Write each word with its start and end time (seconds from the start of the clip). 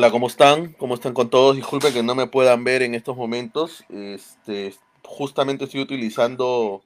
Hola, 0.00 0.10
¿cómo 0.10 0.28
están? 0.28 0.72
¿Cómo 0.78 0.94
están 0.94 1.12
con 1.12 1.28
todos? 1.28 1.56
Disculpen 1.56 1.92
que 1.92 2.02
no 2.02 2.14
me 2.14 2.26
puedan 2.26 2.64
ver 2.64 2.80
en 2.80 2.94
estos 2.94 3.18
momentos. 3.18 3.84
Este, 3.90 4.72
justamente 5.04 5.64
estoy 5.64 5.82
utilizando 5.82 6.82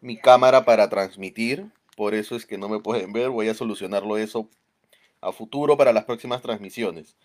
mi 0.00 0.16
cámara 0.16 0.64
para 0.64 0.88
transmitir, 0.88 1.66
por 1.94 2.14
eso 2.14 2.36
es 2.36 2.46
que 2.46 2.56
no 2.56 2.70
me 2.70 2.80
pueden 2.80 3.12
ver. 3.12 3.28
Voy 3.28 3.48
a 3.48 3.54
solucionarlo 3.54 4.16
eso 4.16 4.48
a 5.20 5.30
futuro 5.30 5.76
para 5.76 5.92
las 5.92 6.06
próximas 6.06 6.40
transmisiones. 6.40 7.16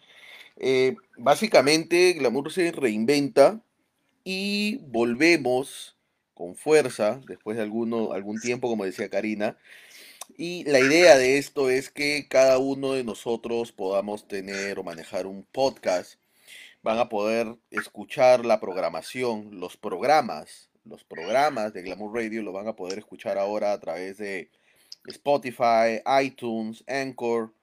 Eh, 0.58 0.98
básicamente, 1.18 2.12
Glamour 2.16 2.52
se 2.52 2.74
reinventa 2.74 3.62
y 4.26 4.80
volvemos 4.88 5.96
con 6.34 6.58
fuerza, 6.58 7.22
después 7.30 7.56
de 7.56 7.64
alguno, 7.64 8.12
algún 8.12 8.42
tiempo, 8.42 8.68
como 8.68 8.84
decía 8.84 9.10
Karina. 9.10 9.56
Y 10.38 10.64
la 10.66 10.80
idea 10.80 11.18
de 11.18 11.38
esto 11.38 11.70
es 11.70 11.90
que 11.90 12.28
cada 12.30 12.58
uno 12.58 12.94
de 12.94 13.04
nosotros 13.04 13.72
podamos 13.72 14.28
tener 14.28 14.80
o 14.80 14.84
manejar 14.84 15.28
un 15.28 15.44
podcast. 15.44 16.20
Van 16.82 16.98
a 16.98 17.10
poder 17.10 17.58
escuchar 17.72 18.46
la 18.46 18.60
programación, 18.60 19.60
los 19.60 19.76
programas, 19.76 20.70
los 20.86 21.04
programas 21.04 21.74
de 21.74 21.84
Glamour 21.84 22.16
Radio 22.16 22.42
lo 22.42 22.54
van 22.54 22.68
a 22.68 22.76
poder 22.76 23.00
escuchar 23.00 23.38
ahora 23.38 23.74
a 23.74 23.80
través 23.80 24.18
de 24.18 24.50
Spotify, 25.06 26.02
iTunes, 26.24 26.84
Anchor, 26.88 27.54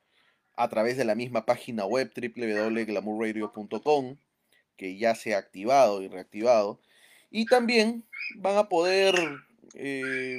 a 0.57 0.69
través 0.69 0.97
de 0.97 1.05
la 1.05 1.15
misma 1.15 1.47
página 1.47 1.87
web 1.87 2.11
www.glamourradio.com 2.15 4.17
que 4.77 4.97
ya 4.97 5.15
se 5.15 5.35
ha 5.35 5.39
activado 5.39 6.03
y 6.03 6.09
reactivado. 6.09 6.81
Y 7.31 7.47
también 7.47 8.05
van 8.37 8.57
a 8.57 8.69
poder 8.69 9.15
eh, 9.75 10.39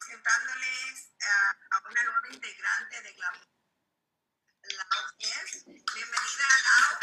presentándoles 0.11 1.09
a 1.71 1.79
una 1.89 2.03
nueva 2.03 2.27
integrante 2.31 3.01
de 3.01 3.13
Glamour. 3.13 3.47
Lau 4.61 5.17
Bienvenida, 5.17 6.47
Lau. 6.67 6.99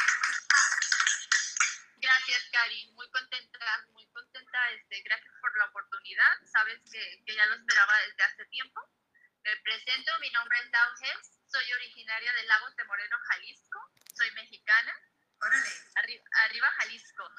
Gracias, 1.96 2.48
Cari. 2.52 2.92
Muy 2.92 3.10
contenta, 3.10 3.86
muy 3.92 4.06
contenta. 4.12 4.70
Este, 4.72 5.00
gracias 5.02 5.34
por 5.40 5.56
la 5.56 5.64
oportunidad. 5.66 6.36
Sabes 6.52 6.80
que, 6.92 7.22
que 7.24 7.34
ya 7.34 7.46
lo 7.46 7.54
esperaba 7.54 7.96
desde 8.06 8.24
hace 8.24 8.44
tiempo. 8.46 8.80
Me 9.42 9.56
presento, 9.56 10.12
mi 10.20 10.30
nombre 10.30 10.58
es 10.60 10.70
Lau 10.70 10.94
Soy 11.50 11.72
originaria 11.72 12.32
de 12.34 12.42
Lagos 12.44 12.76
de 12.76 12.84
Moreno, 12.84 13.16
Jalisco. 13.30 13.90
Soy 14.14 14.30
mexicana 14.32 14.92
Arriba, 15.94 16.24
arriba 16.44 16.70
Jalisco. 16.72 17.24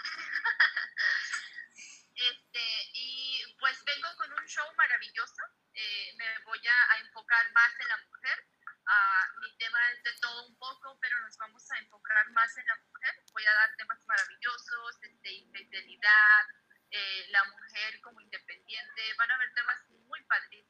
este, 2.15 2.89
y 2.93 3.55
pues 3.59 3.83
vengo 3.83 4.07
con 4.17 4.33
un 4.33 4.47
show 4.47 4.65
maravilloso. 4.75 5.43
Eh, 5.79 6.13
me 6.17 6.39
voy 6.43 6.59
a, 6.67 6.97
enfocar 6.99 7.49
más 7.53 7.71
en 7.79 7.87
la 7.87 7.97
mujer. 8.11 8.45
Uh, 8.67 9.39
mi 9.39 9.57
tema 9.57 9.79
es 9.91 10.03
de 10.03 10.13
todo 10.19 10.47
un 10.47 10.57
poco, 10.57 10.99
pero 10.99 11.17
nos 11.21 11.37
vamos 11.37 11.63
a 11.71 11.77
enfocar 11.79 12.29
más 12.31 12.57
en 12.57 12.65
la 12.67 12.75
mujer. 12.75 13.23
Voy 13.31 13.45
a 13.45 13.53
dar 13.53 13.75
temas 13.77 13.99
maravillosos, 14.05 14.97
este, 15.01 15.31
infidelidad, 15.31 16.45
eh, 16.91 17.27
la 17.29 17.45
mujer 17.45 18.01
como 18.01 18.19
independiente. 18.19 19.13
Van 19.17 19.31
a 19.31 19.35
haber 19.35 19.53
temas 19.53 19.79
muy 19.89 20.21
padres. 20.25 20.65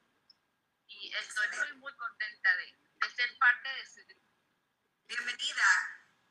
Y 0.86 1.12
estoy 1.12 1.48
muy, 1.58 1.72
muy 1.78 1.96
contenta 1.96 2.56
de, 2.56 2.66
de 3.02 3.10
ser 3.10 3.36
parte 3.38 3.68
de 3.68 3.80
ese 3.80 4.04
grupo. 4.04 4.30
Bienvenida. 5.08 5.66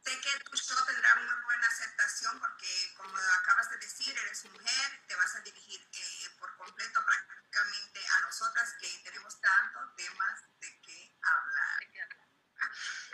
Sé 0.06 0.22
que 0.22 0.40
tu 0.46 0.56
show 0.56 0.86
tendrá 0.86 1.16
muy 1.16 1.44
buena 1.44 1.68
aceptación 1.68 2.40
porque, 2.40 2.94
como 2.96 3.18
acabas 3.18 3.70
de 3.72 3.78
decir, 3.78 4.18
eres 4.18 4.46
mujer, 4.46 5.06
te 5.06 5.16
vas 5.16 5.36
a 5.36 5.42
dirigir 5.42 5.82
eh, 5.82 6.30
por 6.40 6.56
completo 6.56 7.04
prácticamente 7.04 7.39
a 7.52 8.22
nosotras 8.22 8.76
que 8.80 8.88
tenemos 9.04 9.42
tantos 9.42 9.96
temas 9.96 10.40
de 10.60 10.82
qué 10.82 11.18
hablar. 11.24 11.80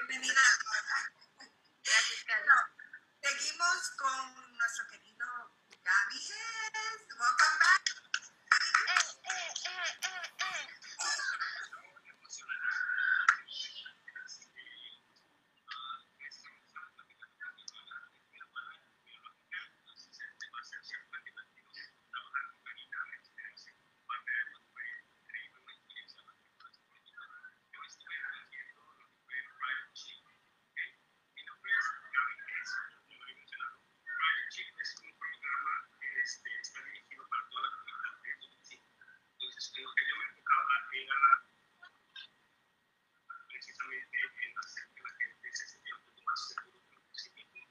Bienvenida. 0.08 0.42
Gracias, 1.84 2.26
seguimos 3.22 3.90
con 3.98 4.58
nuestro 4.58 4.88
querido 4.88 5.26
Gaby. 5.84 6.20
Welcome 7.18 7.60
back. 7.60 7.84
Eh, 9.24 9.54
eh, 9.64 10.00
eh, 10.04 10.35
en 39.76 39.84
lo 39.84 39.94
que 39.94 40.08
yo 40.08 40.16
me 40.16 40.26
enfocaba 40.26 40.74
era 40.94 41.20
precisamente 43.48 44.18
en 44.24 44.58
hacer 44.58 44.88
que 44.96 45.02
la 45.04 45.12
gente 45.20 45.52
se 45.52 45.68
sintiera 45.68 45.98
un 46.00 46.06
poco 46.06 46.22
más 46.24 46.48
seguro 46.48 46.80
con 46.88 47.16
sí 47.16 47.30
mismo. 47.32 47.68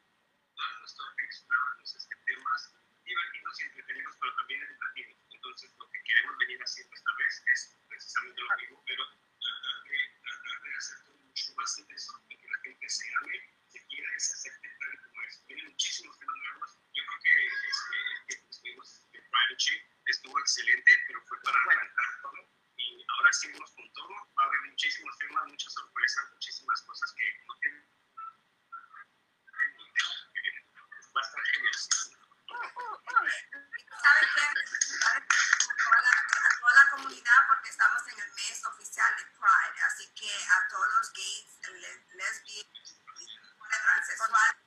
Todos 0.54 0.78
nuestros 0.80 1.08
exploramos 1.24 1.94
este 1.96 2.16
temas 2.24 2.74
divertidos 3.04 3.60
y 3.60 3.64
entretenidos, 3.64 4.16
pero 4.20 4.34
también 4.36 4.62
educativos. 4.62 5.16
Entonces, 5.32 5.72
lo 5.78 5.88
que 5.90 6.02
queremos 6.04 6.38
venir 6.38 6.60
haciendo 6.60 6.94
esta 6.94 7.12
vez 7.16 7.42
es 7.52 7.76
precisamente 7.88 8.40
lo 8.40 8.56
mismo, 8.56 8.82
pero 8.84 9.04
tratar 9.40 9.76
de, 9.84 9.98
tratar 10.20 10.62
de 10.62 10.76
hacer 10.76 11.04
todo 11.04 11.18
mucho 11.24 11.54
más 11.56 11.78
intenso 11.78 12.12
y 12.28 12.36
que 12.36 12.48
la 12.48 12.58
gente 12.64 12.88
se 12.90 13.06
ame, 13.16 13.48
se 13.68 13.86
quiera 13.86 14.08
y 14.14 14.20
se 14.20 14.32
acepte 14.34 14.68
tal 14.76 15.00
como 15.08 15.22
es. 15.22 15.46
Vienen 15.46 15.66
muchísimos 15.68 16.18
temas 16.18 16.36
nuevos. 16.36 16.78
Yo 16.92 17.02
creo 17.06 17.20
que 17.24 17.46
este, 17.46 18.43
estuvo 20.06 20.38
excelente, 20.40 20.92
pero 21.06 21.20
fue 21.26 21.40
para 21.42 21.58
arrancar 21.58 22.20
todo. 22.22 22.48
Y 22.76 23.04
ahora 23.08 23.32
seguimos 23.32 23.70
con 23.72 23.92
todo. 23.92 24.14
Va 24.38 24.42
a 24.42 24.46
haber 24.46 24.60
muchísimos 24.70 25.18
temas, 25.18 25.46
muchas 25.46 25.72
sorpresas, 25.72 26.32
muchísimas 26.32 26.82
cosas 26.82 27.12
que 27.14 27.24
no 27.46 27.54
tienen. 27.60 27.88
Va 31.14 31.20
a 31.20 31.24
estar 31.24 31.44
genial. 31.44 31.74
Qué? 34.34 34.46
A 36.34 36.60
toda 36.60 36.74
la 36.74 36.90
comunidad, 36.90 37.46
porque 37.48 37.68
estamos 37.68 38.02
en 38.08 38.20
el 38.20 38.32
mes 38.34 38.64
oficial 38.64 39.16
de 39.16 39.24
Pride, 39.26 39.80
así 39.86 40.12
que 40.14 40.30
a 40.44 40.68
todos 40.68 40.88
los 40.96 41.12
gays, 41.12 41.60
lesbianas, 42.14 43.00
transexuales, 43.84 44.63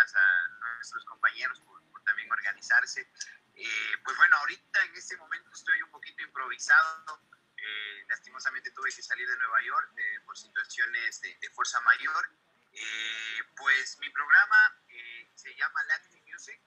gracias 0.00 0.22
a 0.22 0.48
nuestros 0.76 1.04
compañeros 1.04 1.60
por, 1.60 1.82
por 1.90 2.02
también 2.04 2.30
organizarse. 2.32 3.10
Eh, 3.54 3.98
pues 4.04 4.16
bueno, 4.16 4.36
ahorita 4.38 4.82
en 4.84 4.96
este 4.96 5.16
momento 5.18 5.50
estoy 5.52 5.82
un 5.82 5.90
poquito 5.90 6.22
improvisado. 6.22 7.20
Eh, 7.56 8.04
lastimosamente 8.08 8.70
tuve 8.70 8.90
que 8.90 9.02
salir 9.02 9.28
de 9.28 9.36
Nueva 9.36 9.60
York 9.62 9.92
eh, 9.98 10.20
por 10.24 10.36
situaciones 10.38 11.20
de, 11.20 11.36
de 11.36 11.50
fuerza 11.50 11.80
mayor. 11.82 12.30
Eh, 12.72 13.42
pues 13.56 13.98
mi 13.98 14.08
programa 14.10 14.82
eh, 14.88 15.30
se 15.34 15.54
llama 15.54 15.82
Latin 15.84 16.24
Music. 16.24 16.60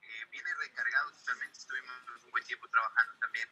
Eh, 0.00 0.24
viene 0.30 0.54
recargado 0.54 1.12
totalmente. 1.12 1.58
Estuvimos 1.58 2.24
un 2.24 2.30
buen 2.30 2.44
tiempo 2.44 2.68
trabajando 2.68 3.14
también 3.18 3.48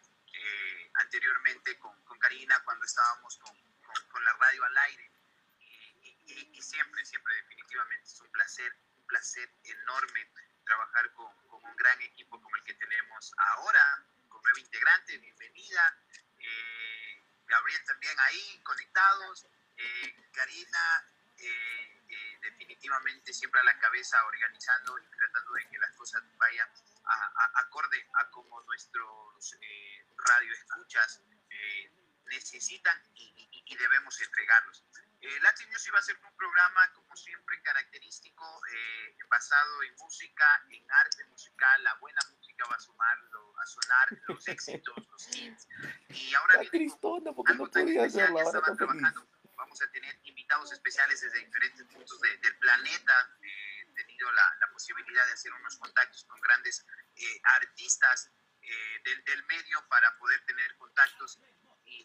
anteriormente 0.95 1.79
con, 1.79 2.01
con 2.05 2.19
Karina 2.19 2.63
cuando 2.65 2.85
estábamos 2.85 3.37
con, 3.39 3.53
con, 3.83 4.09
con 4.09 4.25
la 4.25 4.33
radio 4.35 4.65
al 4.65 4.79
aire 4.79 5.11
y, 5.59 6.11
y- 6.33 6.51
y 6.55 6.63
siempre, 6.63 7.05
siempre 7.05 7.35
definitivamente 7.35 8.05
es 8.07 8.21
un 8.21 8.31
placer, 8.31 8.73
placer 9.09 9.51
enorme 9.65 10.31
trabajar 10.65 11.11
con, 11.15 11.35
con 11.49 11.65
un 11.65 11.77
gran 11.77 12.01
equipo 12.03 12.41
como 12.41 12.55
el 12.57 12.63
que 12.65 12.75
tenemos 12.75 13.33
ahora, 13.39 14.07
con 14.29 14.43
nueva 14.43 14.61
integrante, 14.61 15.17
bienvenida, 15.19 15.99
eh, 16.39 17.25
Gabriel 17.47 17.83
también 17.87 18.15
ahí, 18.21 18.63
conectados, 18.63 19.47
eh, 19.77 20.15
Karina, 20.33 21.07
eh, 21.39 22.05
eh, 22.09 22.39
definitivamente 22.43 23.33
siempre 23.33 23.61
a 23.61 23.65
la 23.65 23.79
cabeza 23.79 24.23
organizando 24.27 24.99
y 24.99 25.07
tratando 25.17 25.53
de 25.55 25.69
que 25.69 25.79
las 25.79 25.93
cosas 25.97 26.23
vayan 26.37 26.69
a, 27.05 27.15
a- 27.15 27.61
acorde 27.61 28.07
a 28.15 28.29
como 28.31 28.61
nuestros 28.65 29.55
eh, 29.63 30.07
radio 30.19 30.53
escuchas 30.53 31.23
eh, 31.49 31.91
necesitan 32.27 33.01
y, 33.15 33.25
y- 33.51 33.63
y 33.73 33.77
debemos 33.79 34.21
entregarlos. 34.21 34.85
Eh, 35.21 35.41
Latin 35.41 35.69
Music 35.71 35.93
va 35.93 35.99
a 35.99 36.03
ser 36.03 36.17
un 36.25 36.37
programa, 36.37 36.93
como 36.93 37.17
siempre, 37.17 37.61
característico, 37.63 38.61
eh, 38.73 39.17
basado 39.29 39.83
en 39.83 39.95
música, 39.97 40.45
en 40.71 40.87
arte 40.93 41.25
musical. 41.27 41.83
La 41.83 41.95
buena 41.97 42.21
música 42.31 42.65
va 42.71 42.77
a, 42.77 42.81
sumarlo, 42.81 43.59
a 43.59 43.67
sonar, 43.67 44.09
los 44.29 44.47
éxitos, 44.49 44.95
los 45.09 45.37
hits. 45.37 45.67
Y 46.11 46.35
ahora 46.35 46.55
La 46.55 46.61
viene 46.61 46.71
con 46.71 46.79
Cristona, 46.89 47.33
porque 47.33 47.53
no 47.55 47.65
algo 47.65 47.71
tan 47.71 47.83
podía 47.85 48.05
especial 48.07 48.27
que 48.35 48.41
estaban 48.43 48.73
está 48.73 48.77
feliz. 48.77 48.79
trabajando. 49.03 49.29
Vamos 49.57 49.83
a 49.83 49.91
tener 49.91 50.21
invitados 50.23 50.73
especiales 50.73 51.21
desde 51.21 51.39
diferentes 51.41 51.85
puntos 51.87 52.21
de- 52.21 52.37
del 52.39 52.57
planeta. 52.59 53.37
Eh, 53.43 53.75
He 53.91 54.05
tenido 54.05 54.31
la, 54.31 54.57
la 54.61 54.71
posibilidad 54.71 55.27
de 55.27 55.33
hacer 55.33 55.53
unos 55.53 55.77
contactos 55.79 56.25
con 56.27 56.41
grandes 56.41 56.87
eh, 57.17 57.41
artistas 57.43 58.31
eh, 58.63 59.01
del, 59.03 59.25
del 59.25 59.45
medio 59.47 59.85
para 59.89 60.17
poder 60.19 60.45
tener 60.47 60.77
contactos 60.77 61.41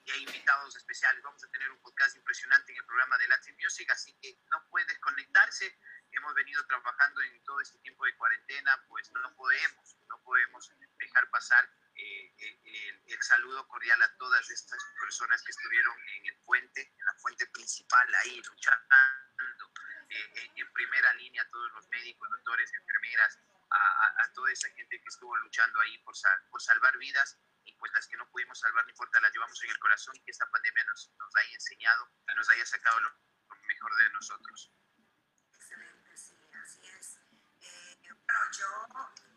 y, 0.05 0.11
hay 0.11 0.23
invitados 0.23 0.75
especiales. 0.75 1.21
Vamos 1.23 1.43
a 1.43 1.49
tener 1.49 1.69
un 1.71 1.79
podcast 1.81 2.15
impresionante 2.15 2.71
en 2.71 2.77
el 2.77 2.85
programa 2.85 3.17
de 3.17 3.27
Latin 3.27 3.55
Music, 3.57 3.89
así 3.91 4.13
que 4.21 4.37
no 4.51 4.67
pueden 4.69 4.87
desconectarse. 4.87 5.77
Hemos 6.11 6.33
venido 6.35 6.65
trabajando 6.67 7.21
en 7.21 7.43
todo 7.43 7.59
este 7.61 7.79
tiempo 7.79 8.05
de 8.05 8.15
cuarentena, 8.17 8.83
pues 8.87 9.09
no 9.11 9.35
podemos, 9.35 9.95
no 10.09 10.21
podemos 10.23 10.71
dejar 10.99 11.29
pasar 11.31 11.67
eh, 11.95 12.33
eh, 12.37 12.61
el, 12.63 13.03
el 13.13 13.21
saludo 13.23 13.67
cordial 13.67 14.01
a 14.01 14.15
todas 14.17 14.49
estas 14.49 14.83
personas 14.99 15.41
que 15.43 15.51
estuvieron 15.51 15.95
en 16.09 16.25
el 16.27 16.37
puente, 16.43 16.81
en 16.81 17.05
la 17.05 17.13
fuente 17.15 17.45
principal, 17.47 18.13
ahí 18.15 18.41
luchando, 18.41 19.73
eh, 20.09 20.31
en, 20.35 20.57
en 20.59 20.73
primera 20.73 21.13
línea, 21.15 21.47
todos 21.49 21.71
los 21.73 21.87
médicos, 21.89 22.29
doctores, 22.29 22.71
enfermeras, 22.73 23.39
a, 23.71 23.77
a- 23.77 24.23
a 24.23 24.33
toda 24.33 24.51
esa 24.51 24.69
gente 24.71 25.01
que 25.01 25.09
estuvo 25.09 25.35
luchando 25.37 25.79
ahí 25.81 25.97
por, 25.99 26.15
sal- 26.15 26.43
por 26.51 26.61
salvar 26.61 26.95
vidas 26.97 27.37
y 27.65 27.73
pues 27.77 27.91
las 27.93 28.07
que 28.07 28.17
no 28.17 28.29
pudimos 28.29 28.59
salvar, 28.59 28.83
no 28.83 28.89
importa, 28.89 29.19
las 29.21 29.33
llevamos 29.33 29.61
en 29.63 29.69
el 29.71 29.79
corazón 29.79 30.15
y 30.15 30.23
que 30.23 30.31
esta 30.31 30.49
pandemia 30.49 30.83
nos, 30.85 31.11
nos 31.17 31.35
haya 31.35 31.53
enseñado 31.53 32.09
y 32.27 32.35
nos 32.35 32.49
haya 32.49 32.65
sacado 32.65 32.99
lo, 32.99 33.09
lo 33.09 33.55
mejor 33.63 33.95
de 33.95 34.09
nosotros. 34.11 34.71
Excelente, 35.53 36.17
sí, 36.17 36.37
así 36.63 36.87
es. 36.87 37.19
Eh, 37.61 37.97
bueno, 38.03 38.51
yo 38.51 38.67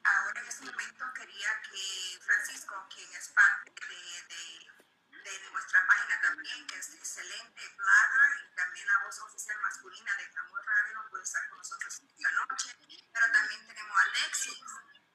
ahora 0.04 0.40
en 0.40 0.46
este 0.46 0.64
momento 0.66 1.04
quería 1.14 1.62
que 1.62 2.18
Francisco, 2.24 2.86
quien 2.92 3.12
es 3.14 3.28
parte 3.28 3.72
de, 3.88 4.34
de, 5.22 5.38
de 5.38 5.50
nuestra 5.50 5.86
página 5.86 6.20
también, 6.20 6.66
que 6.66 6.78
es 6.78 6.94
excelente, 6.94 7.60
Blogger, 7.76 8.50
y 8.50 8.54
también 8.54 8.86
la 8.86 9.04
voz 9.04 9.18
oficial 9.20 9.58
masculina 9.60 10.16
de 10.16 10.26
Glamour 10.28 10.66
Radio, 10.66 10.94
no 10.94 11.10
puede 11.10 11.22
estar 11.22 11.48
con 11.48 11.58
nosotros 11.58 11.94
esta 11.94 12.30
noche, 12.32 12.76
pero 13.12 13.32
también 13.32 13.66
tenemos 13.66 13.96
a 13.96 14.02
Alexis, 14.02 14.60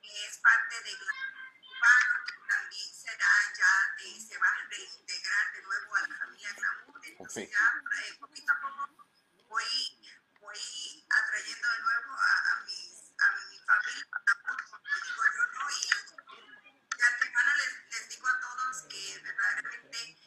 que 0.02 0.26
es 0.26 0.38
parte 0.38 0.76
de 0.84 0.96
Glamour 0.96 1.41
Urbano, 1.82 2.14
también 2.48 2.94
será 2.94 3.34
ya, 3.58 4.06
eh, 4.06 4.22
se 4.22 4.38
va 4.38 4.48
a 4.48 4.68
reintegrar 4.70 5.52
de 5.54 5.62
nuevo 5.64 5.96
a 5.96 6.02
la 6.02 6.16
familia 6.16 6.54
Glamour, 6.54 7.02
entonces 7.08 7.50
ya 7.50 7.82
eh, 8.06 8.18
poquito 8.20 8.52
a 8.54 8.62
poco 8.62 9.10
voy, 9.50 10.14
voy 10.40 11.06
atrayendo 11.10 11.68
de 11.72 11.80
nuevo 11.82 12.14
a, 12.14 12.52
a, 12.52 12.64
mis, 12.66 13.14
a 13.18 13.32
mi 13.34 13.58
familia, 13.66 14.06
como 14.46 14.78
digo 15.02 15.24
yo, 15.36 15.44
¿no? 15.58 15.72
Y 15.72 16.98
de 16.98 17.04
antemano 17.04 17.52
les, 17.56 17.74
les 17.90 18.10
digo 18.10 18.28
a 18.28 18.40
todos 18.40 18.78
que 18.88 19.20
verdaderamente 19.24 20.21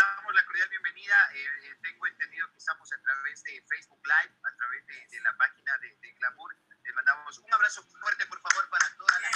damos 0.00 0.34
la 0.34 0.44
cordial 0.46 0.68
bienvenida. 0.70 1.16
Eh, 1.34 1.44
eh, 1.44 1.76
tengo 1.82 2.06
entendido 2.06 2.50
que 2.50 2.56
estamos 2.58 2.90
a 2.92 2.98
través 3.02 3.42
de 3.42 3.62
Facebook 3.68 4.00
Live, 4.06 4.34
a 4.42 4.56
través 4.56 4.86
de, 4.86 5.06
de 5.08 5.20
la 5.20 5.36
página 5.36 5.76
de, 5.78 5.94
de 6.00 6.12
Glamour. 6.12 6.56
Les 6.82 6.94
mandamos 6.94 7.38
un 7.38 7.52
abrazo 7.52 7.82
fuerte, 8.00 8.24
por 8.26 8.40
favor, 8.40 8.68
para 8.70 8.96
toda 8.96 9.20
la 9.20 9.30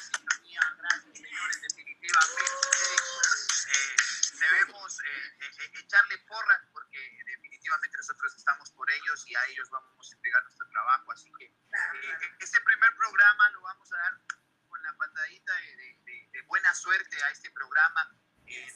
sintonía. 0.00 0.60
Gracias, 0.78 1.16
señores. 1.18 1.60
Definitivamente 1.62 2.42
eh, 3.72 3.96
debemos 4.38 5.00
eh, 5.00 5.70
echarle 5.80 6.18
porras 6.28 6.62
porque 6.72 6.98
definitivamente 7.26 7.96
nosotros 7.96 8.34
estamos 8.36 8.70
por 8.70 8.88
ellos 8.90 9.24
y 9.26 9.34
a 9.34 9.44
ellos 9.46 9.68
vamos 9.70 10.10
a 10.12 10.14
entregar 10.16 10.42
nuestro 10.44 10.68
trabajo. 10.68 11.12
Así 11.12 11.32
que 11.38 11.52
este 12.38 12.60
primer 12.60 12.94
programa 12.96 13.50
lo 13.50 13.60
vamos 13.62 13.92
a 13.92 13.96
dar 13.96 14.12
con 14.68 14.82
la 14.82 14.96
patadita 14.96 15.52
de- 15.54 16.28
de 16.32 16.42
buena 16.42 16.72
suerte 16.74 17.22
a 17.24 17.30
este 17.30 17.50
programa. 17.50 18.16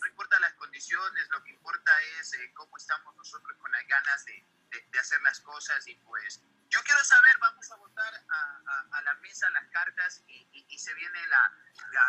No 0.00 0.06
importa 0.06 0.38
las 0.40 0.54
condiciones, 0.54 1.28
lo 1.30 1.42
que 1.42 1.50
importa 1.50 1.92
es 2.20 2.32
eh, 2.34 2.52
cómo 2.54 2.76
estamos 2.76 3.14
nosotros 3.16 3.56
con 3.58 3.70
las 3.72 3.86
ganas 3.86 4.24
de, 4.24 4.44
de- 4.70 4.98
hacer 4.98 5.20
las 5.22 5.40
cosas 5.40 5.86
y 5.86 5.94
pues 5.96 6.40
yo 6.68 6.82
quiero 6.82 7.02
saber, 7.04 7.36
vamos 7.38 7.70
a 7.70 7.76
votar 7.76 8.12
a, 8.28 9.02
la 9.02 9.14
mesa 9.14 9.48
las 9.50 9.68
cartas 9.68 10.22
y, 10.26 10.66
y- 10.68 10.78
se 10.78 10.92
viene 10.94 11.26
la, 11.26 11.52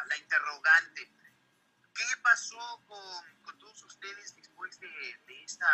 la- 0.07 0.17
interrogante. 0.17 1.11
¿Qué 1.93 2.17
pasó 2.21 2.83
con, 2.87 3.57
todos 3.59 3.83
ustedes 3.83 4.35
después 4.35 4.79
de, 4.79 5.43
esta 5.43 5.67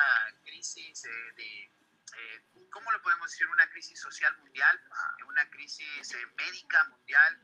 crisis 0.43 1.05
eh, 1.05 1.09
de, 1.35 1.63
eh, 1.65 2.43
¿cómo 2.71 2.91
lo 2.91 3.01
podemos 3.01 3.29
decir? 3.29 3.47
Una 3.47 3.69
crisis 3.69 3.99
social 3.99 4.35
mundial, 4.37 4.81
una 5.27 5.49
crisis 5.49 6.15
médica 6.37 6.83
mundial, 6.85 7.43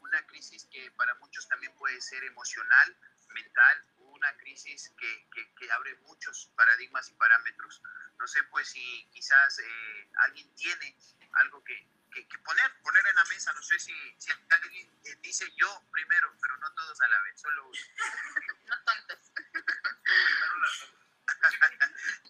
una 0.00 0.26
crisis 0.26 0.66
que 0.66 0.90
para 0.92 1.14
muchos 1.16 1.46
también 1.48 1.72
puede 1.76 2.00
ser 2.00 2.24
emocional, 2.24 2.96
mental, 3.32 3.86
una 3.98 4.36
crisis 4.36 4.94
que, 4.98 5.28
que, 5.34 5.54
que 5.54 5.72
abre 5.72 5.94
muchos 5.96 6.50
paradigmas 6.56 7.08
y 7.10 7.14
parámetros. 7.14 7.82
No 8.18 8.26
sé, 8.26 8.42
pues, 8.44 8.68
si 8.68 9.08
quizás 9.10 9.58
eh, 9.58 10.10
alguien 10.18 10.54
tiene 10.54 10.96
algo 11.32 11.62
que, 11.64 11.88
que, 12.12 12.38
poner, 12.38 12.80
poner 12.82 13.06
en 13.06 13.16
la 13.16 13.24
mesa. 13.24 13.52
No 13.52 13.62
sé 13.62 13.78
si, 13.78 13.92
si 14.18 14.30
alguien 14.48 15.00
eh, 15.04 15.16
dice 15.22 15.50
yo 15.56 15.84
primero, 15.90 16.36
pero 16.40 16.56
no 16.58 16.72
todos 16.74 17.00
a 17.00 17.08
la 17.08 17.20
vez, 17.22 17.40
solo 17.40 17.68
uno. 17.68 17.80
no 18.66 18.84
tantos. 18.84 19.32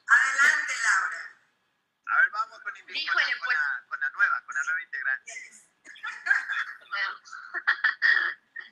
Adelante, 0.07 0.75
Laura. 0.83 1.43
A 2.07 2.17
ver, 2.21 2.31
vamos 2.31 2.61
con, 2.61 2.73
pues. 2.73 3.07
la, 4.01 4.11
nueva, 4.11 4.45
con 4.45 4.55
la 4.55 4.63
nueva 4.65 4.83
integrante. 4.83 5.33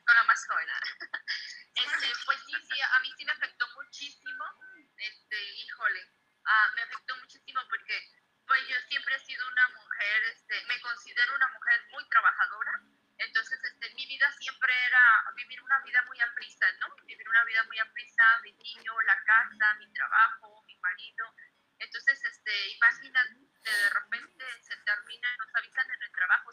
Con 0.07 0.15
la 0.17 0.25
más 0.25 0.47
joven. 0.47 0.69
Este, 1.81 2.13
pues 2.27 2.39
sí, 2.47 2.55
sí, 2.69 2.81
a 2.81 2.99
mí 3.01 3.13
sí 3.17 3.25
me 3.25 3.33
afectó 3.33 3.67
muchísimo. 3.75 4.45
Este, 4.97 5.43
híjole, 5.55 6.05
uh, 6.45 6.75
me 6.75 6.83
afectó 6.83 7.17
muchísimo 7.17 7.61
porque 7.69 7.97
pues 8.47 8.67
yo 8.67 8.77
siempre 8.89 9.15
he 9.15 9.21
sido 9.21 9.47
una 9.47 9.69
mujer, 9.69 10.25
este, 10.25 10.65
me 10.67 10.81
considero 10.81 11.35
una 11.37 11.49
mujer 11.49 11.87
muy 11.91 12.09
trabajadora. 12.09 12.73
Entonces, 13.19 13.61
este, 13.63 13.95
mi 13.95 14.07
vida 14.07 14.29
siempre 14.33 14.75
era 14.87 15.25
vivir 15.37 15.63
una 15.63 15.79
vida 15.81 16.03
muy 16.07 16.21
a 16.21 16.35
prisa, 16.35 16.67
¿no? 16.81 16.89
Vivir 17.05 17.29
una 17.29 17.45
vida 17.45 17.63
muy 17.65 17.79
a 17.79 17.93
prisa, 17.93 18.25
mi 18.43 18.53
niño, 18.55 19.01
la 19.03 19.23
casa, 19.25 19.75
mi 19.75 19.93
trabajo, 19.93 20.65
mi 20.67 20.77
marido. 20.79 21.33
Entonces, 21.79 22.25
este, 22.25 22.69
imagínate, 22.71 23.35
de 23.63 23.91
repente 23.91 24.45
se 24.63 24.77
termina, 24.79 25.37
nos 25.37 25.55
avisan 25.55 25.91
en 25.91 26.03
el 26.03 26.13
trabajo. 26.13 26.51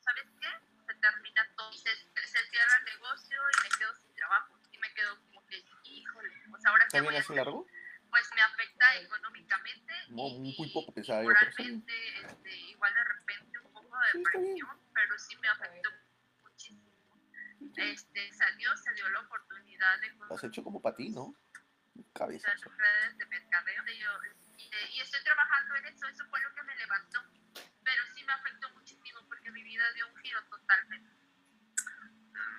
¿Sabes 0.00 0.26
qué? 0.40 0.48
Se 0.86 0.94
termina 0.94 1.46
todo, 1.56 1.72
se, 1.72 1.94
se 1.94 2.48
cierra 2.48 2.76
el 2.78 2.84
negocio 2.84 3.42
¿Está 6.96 7.10
bien 7.10 7.22
así 7.22 7.34
largo? 7.34 7.66
Pues 8.10 8.30
me 8.34 8.40
afecta 8.40 8.96
económicamente. 8.96 9.92
No, 10.08 10.28
muy 10.30 10.70
poco 10.72 10.92
pensaba 10.94 11.22
yo. 11.22 11.30
Este, 11.30 12.56
igual 12.70 12.94
de 12.94 13.04
repente 13.04 13.58
un 13.58 13.72
poco 13.72 13.96
de 14.00 14.12
sí, 14.12 14.62
pero 14.94 15.18
sí 15.18 15.36
me 15.36 15.48
afectó 15.48 15.90
muchísimo. 16.42 16.82
Este, 17.76 18.32
salió, 18.32 18.74
se 18.76 18.94
dio 18.94 19.08
la 19.10 19.20
oportunidad 19.20 20.00
de... 20.00 20.08
Lo 20.10 20.34
has 20.34 20.44
hecho 20.44 20.64
como 20.64 20.80
para 20.80 20.96
ti, 20.96 21.10
¿no? 21.10 21.34
Cabeza. 22.14 22.48
redes 22.52 23.18
de 23.18 23.26
mercadeo. 23.26 23.82
y 24.92 25.00
estoy 25.00 25.22
trabajando 25.22 25.76
en 25.76 25.86
eso, 25.86 26.06
eso 26.06 26.24
fue 26.30 26.40
lo 26.40 26.54
que 26.54 26.62
me 26.62 26.76
levantó. 26.76 27.20
Pero 27.84 28.02
sí 28.14 28.24
me 28.24 28.32
afectó 28.32 28.70
muchísimo 28.70 29.20
porque 29.28 29.50
mi 29.50 29.62
vida 29.62 29.84
dio 29.92 30.08
un 30.08 30.16
giro 30.16 30.42
totalmente. 30.48 31.10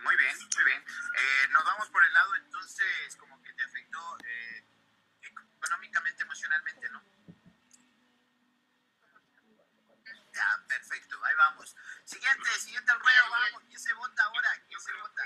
Muy 0.03 0.15
bien, 0.17 0.35
muy 0.55 0.65
bien. 0.65 0.81
Eh, 0.81 1.47
nos 1.51 1.65
vamos 1.65 1.89
por 1.89 2.03
el 2.03 2.13
lado 2.13 2.35
entonces 2.35 3.15
como 3.17 3.36
eh, 4.25 4.65
económicamente, 5.21 6.23
emocionalmente, 6.23 6.89
¿no? 6.89 7.03
Ya, 10.33 10.65
perfecto, 10.67 11.23
ahí 11.25 11.35
vamos. 11.35 11.75
Siguiente, 12.03 12.49
siguiente 12.59 12.91
al 12.91 12.99
ruedo, 12.99 13.29
vamos. 13.29 13.63
¿Quién 13.67 13.79
se 13.79 13.93
vota 13.93 14.23
ahora? 14.23 14.49
¿Quién 14.67 14.79
se 14.79 14.93
vota? 14.93 15.23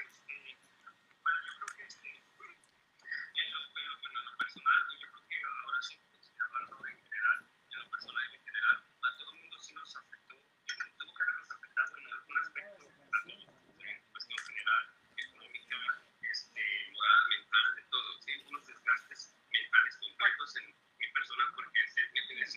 porque 21.56 21.80
sé 21.94 22.02
que 22.14 22.22
tienes 22.28 22.56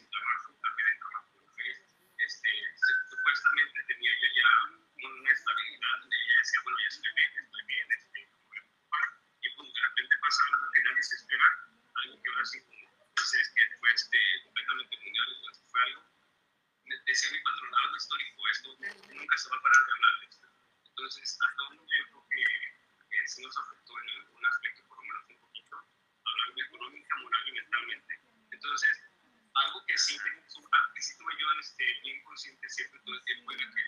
consciente 32.35 32.69
siempre 32.69 33.01
todo 33.05 33.15
el 33.15 33.25
tiempo 33.25 33.53
de 33.53 33.59
que 33.59 33.84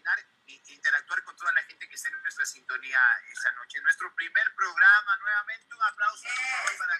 coordinar 0.00 0.18
e 0.46 0.74
interactuar 0.74 1.22
con 1.24 1.36
toda 1.36 1.52
la 1.52 1.62
gente 1.62 1.88
que 1.88 1.94
está 1.94 2.08
en 2.08 2.22
nuestra 2.22 2.44
sintonía 2.44 2.98
esta 3.32 3.52
noche. 3.52 3.80
Nuestro 3.82 4.12
primer 4.14 4.44
programa, 4.56 5.16
nuevamente 5.18 5.74
un 5.74 5.82
aplauso 5.82 6.24
yes. 6.24 6.78
para 6.78 6.94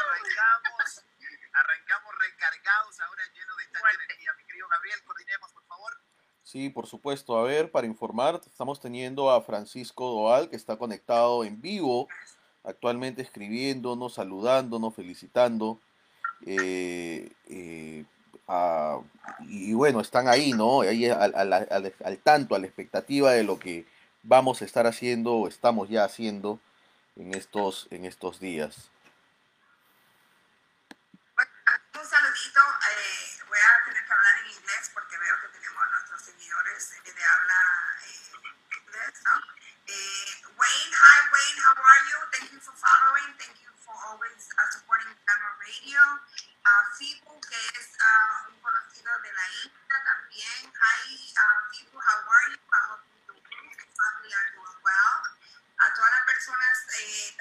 Arrancamos, 0.00 1.04
arrancamos 1.52 2.14
recargados, 2.18 3.00
ahora 3.00 3.22
llenos 3.34 3.56
de 3.56 3.66
tanta 3.66 3.90
energía. 3.92 4.32
Mi 4.38 4.44
querido 4.44 4.68
Gabriel, 4.68 5.02
coordinemos, 5.04 5.52
por 5.52 5.66
favor. 5.66 6.00
Sí, 6.42 6.70
por 6.70 6.86
supuesto. 6.86 7.38
A 7.38 7.42
ver, 7.42 7.70
para 7.70 7.86
informar, 7.86 8.40
estamos 8.46 8.80
teniendo 8.80 9.30
a 9.30 9.42
Francisco 9.42 10.08
Doal, 10.08 10.48
que 10.48 10.56
está 10.56 10.76
conectado 10.76 11.44
en 11.44 11.60
vivo, 11.60 12.08
actualmente 12.62 13.22
escribiéndonos, 13.22 14.14
saludándonos, 14.14 14.94
felicitando. 14.94 15.80
Eh, 16.46 17.32
eh 17.46 18.04
Ah, 18.46 19.00
y 19.40 19.72
bueno, 19.72 20.00
están 20.00 20.28
ahí, 20.28 20.52
¿no? 20.52 20.82
Ahí 20.82 21.08
al, 21.08 22.18
tanto, 22.22 22.54
a 22.54 22.58
la 22.58 22.66
expectativa 22.66 23.32
de 23.32 23.44
lo 23.44 23.58
que 23.58 23.86
vamos 24.22 24.60
a 24.60 24.64
estar 24.64 24.86
haciendo 24.86 25.32
o 25.32 25.48
estamos 25.48 25.88
ya 25.88 26.04
haciendo 26.04 26.60
en 27.16 27.34
estos, 27.34 27.88
en 27.90 28.04
estos 28.04 28.40
días. 28.40 28.90
Un 31.94 32.06
saludito 32.06 32.60
Fibu, 46.94 47.40
que 47.40 47.58
es 47.74 47.88
uh, 47.98 48.50
un 48.50 48.60
conocido 48.60 49.10
de 49.18 49.32
la 49.32 49.46
India 49.64 49.96
también. 50.04 50.72
Hi, 50.78 51.34
Fibu, 51.72 51.98
how 51.98 52.22
are 52.22 52.50
you? 52.54 52.58
I 52.70 52.80
hope 52.86 53.02
you 53.26 53.34
family 53.34 54.30
are 54.30 54.48
doing 54.54 54.78
well. 54.78 55.14
A 55.74 55.92
todas 55.92 56.10
las 56.12 56.22
personas 56.22 56.86
eh, 56.94 57.33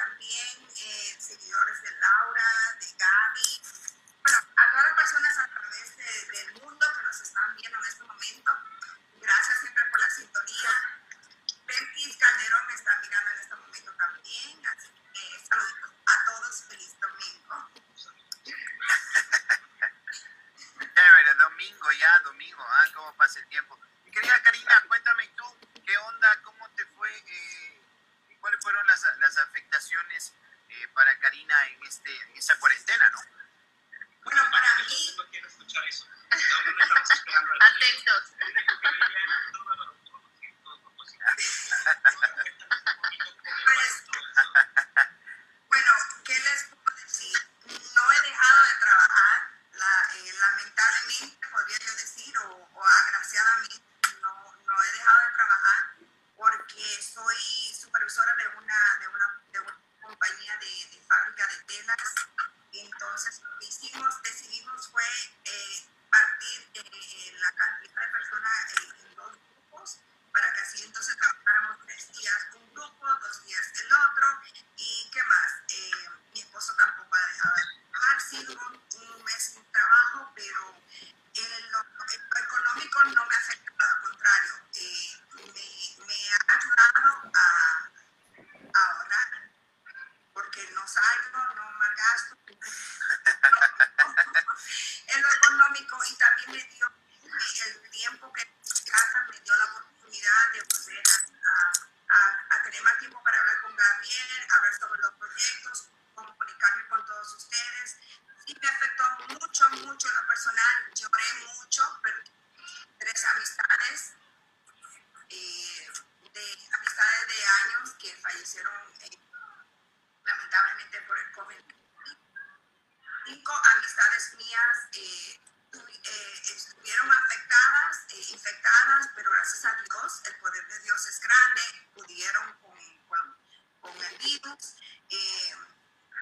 Cinco 123.33 123.51
amistades 123.51 124.35
mías 124.37 124.77
eh, 124.93 125.39
eh, 125.74 126.41
estuvieron 126.55 127.11
afectadas, 127.11 127.98
eh, 128.09 128.25
infectadas, 128.29 129.09
pero 129.15 129.31
gracias 129.31 129.65
a 129.65 129.75
Dios, 129.81 130.22
el 130.25 130.35
poder 130.35 130.67
de 130.67 130.79
Dios 130.81 131.07
es 131.07 131.19
grande, 131.19 131.61
pudieron 131.96 132.53
con, 132.61 132.77
con, 133.07 133.37
con 133.81 134.03
el 134.03 134.17
virus. 134.19 134.75
Eh, 135.09 135.55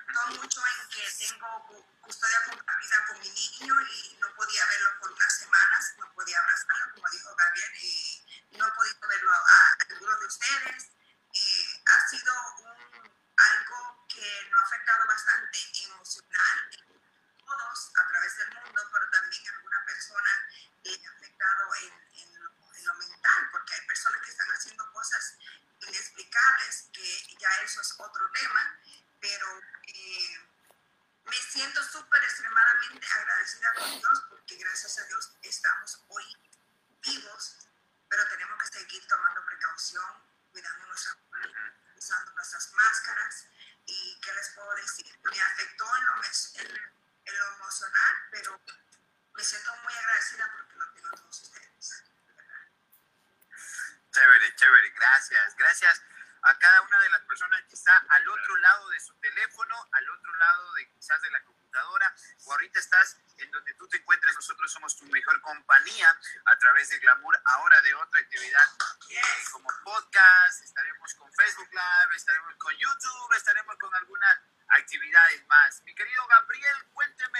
no 0.07 0.25
mucho 0.27 0.61
en 0.65 0.87
que 0.87 1.11
tengo 1.27 1.67
cu- 1.67 1.85
custodia 1.99 2.45
compartida 2.45 3.05
con 3.07 3.19
mi 3.19 3.29
niño 3.29 3.75
y 3.81 4.17
no 4.21 4.33
podía 4.33 4.65
verlo 4.67 4.99
por 5.01 5.11
unas 5.11 5.37
semanas, 5.37 5.93
no 5.97 6.13
podía 6.13 6.39
abrazarlo, 6.39 6.93
como 6.93 7.09
dijo 7.09 7.35
Gabriel, 7.35 7.71
y 7.83 8.25
no 8.51 8.67
he 8.67 8.71
podido 8.71 9.07
verlo 9.09 9.33
a, 9.33 9.37
a 9.37 9.85
de 9.85 10.25
ustedes. 10.27 10.87
Eh, 11.33 11.83
ha 11.87 12.07
sido 12.07 12.33
un, 12.59 13.11
algo 13.35 14.05
que 14.07 14.47
nos 14.49 14.61
ha 14.61 14.65
afectado 14.65 15.07
bastante 15.07 15.70
a 17.95 18.07
través 18.07 18.37
del 18.37 18.53
mundo, 18.55 18.89
pero 18.91 19.09
también 19.09 19.47
a 19.47 19.51
alguna 19.55 19.85
persona 19.85 20.49
eh, 20.83 21.01
afectado 21.15 21.75
en, 21.75 21.93
en, 22.19 22.29
en 22.35 22.85
lo 22.85 22.93
mental, 22.95 23.49
porque 23.51 23.73
hay 23.75 23.85
personas 23.87 24.21
que 24.21 24.31
están 24.31 24.49
haciendo 24.51 24.91
cosas 24.93 25.35
inexplicables, 25.79 26.89
que 26.93 27.37
ya 27.39 27.49
eso 27.63 27.81
es 27.81 27.93
otro 27.97 28.29
tema, 28.31 28.79
pero 29.19 29.47
eh, 29.87 30.49
me 31.25 31.35
siento 31.37 31.83
súper 31.83 32.23
extremadamente 32.23 33.07
agradecida 33.07 33.73
con 33.75 33.99
Dios, 33.99 34.23
porque 34.29 34.55
gracias 34.57 34.97
a 34.99 35.03
Dios 35.05 35.31
estamos 35.43 36.03
hoy 36.07 36.37
vivos, 37.01 37.57
pero 38.09 38.27
tenemos 38.27 38.59
que 38.63 38.79
seguir 38.79 39.07
tomando 39.07 39.45
precaución, 39.45 40.23
cuidando 40.51 40.85
nuestra 40.87 41.15
familia, 41.29 41.73
usando 41.95 42.31
nuestras 42.33 42.71
máscaras, 42.73 43.45
y 43.85 44.19
qué 44.21 44.33
les 44.33 44.49
puedo 44.49 44.73
decir, 44.75 45.19
me 45.23 45.41
afectó 45.41 45.97
en 45.97 46.05
lo, 46.05 46.15
mes- 46.17 46.51
en- 46.55 46.93
en 47.25 47.39
lo 47.39 47.55
emocional, 47.55 48.15
pero 48.31 48.59
me 49.33 49.43
siento 49.43 49.75
muy 49.77 49.93
agradecida 49.93 50.51
porque 50.51 50.75
lo 50.75 50.93
tengo 50.93 51.07
a 51.07 51.11
todos 51.11 51.41
ustedes. 51.41 52.03
de 52.27 52.33
verdad. 52.33 52.67
Chévere, 54.11 54.55
chévere, 54.55 54.93
gracias, 55.29 55.55
gracias 55.55 56.01
a 56.43 56.57
cada 56.57 56.81
una 56.81 56.99
de 57.01 57.09
las 57.11 57.21
personas 57.21 57.61
que 57.69 57.75
está 57.75 57.95
al 58.09 58.27
otro 58.27 58.55
lado 58.57 58.89
de 58.89 58.99
su 58.99 59.13
teléfono, 59.19 59.89
al 59.91 60.09
otro 60.09 60.33
lado 60.35 60.73
de 60.73 60.89
quizás 60.89 61.21
de 61.21 61.29
la 61.29 61.43
computadora, 61.43 62.15
o 62.45 62.51
ahorita 62.53 62.79
estás 62.79 63.17
en 63.37 63.51
donde 63.51 63.73
tú 63.75 63.87
te 63.87 63.97
encuentres, 63.97 64.33
nosotros 64.35 64.71
somos 64.71 64.97
tu 64.97 65.05
mejor 65.05 65.39
compañía 65.41 66.19
a 66.45 66.57
través 66.57 66.89
de 66.89 66.97
Glamour, 66.97 67.39
ahora 67.45 67.79
de 67.83 67.93
otra 67.93 68.19
actividad 68.21 68.65
eh, 69.09 69.21
como 69.51 69.69
podcast, 69.83 70.63
estaremos 70.63 71.13
con 71.13 71.31
Facebook 71.33 71.69
Live, 71.69 72.15
estaremos 72.15 72.55
con 72.57 72.75
YouTube, 72.75 73.33
estaremos 73.37 73.75
con 73.77 73.93
algunas 73.95 74.39
actividades 74.69 75.45
más. 75.47 75.81
Mi 75.83 75.93
querido 75.93 76.25
Gabriel, 76.25 76.85
cuénteme, 76.93 77.39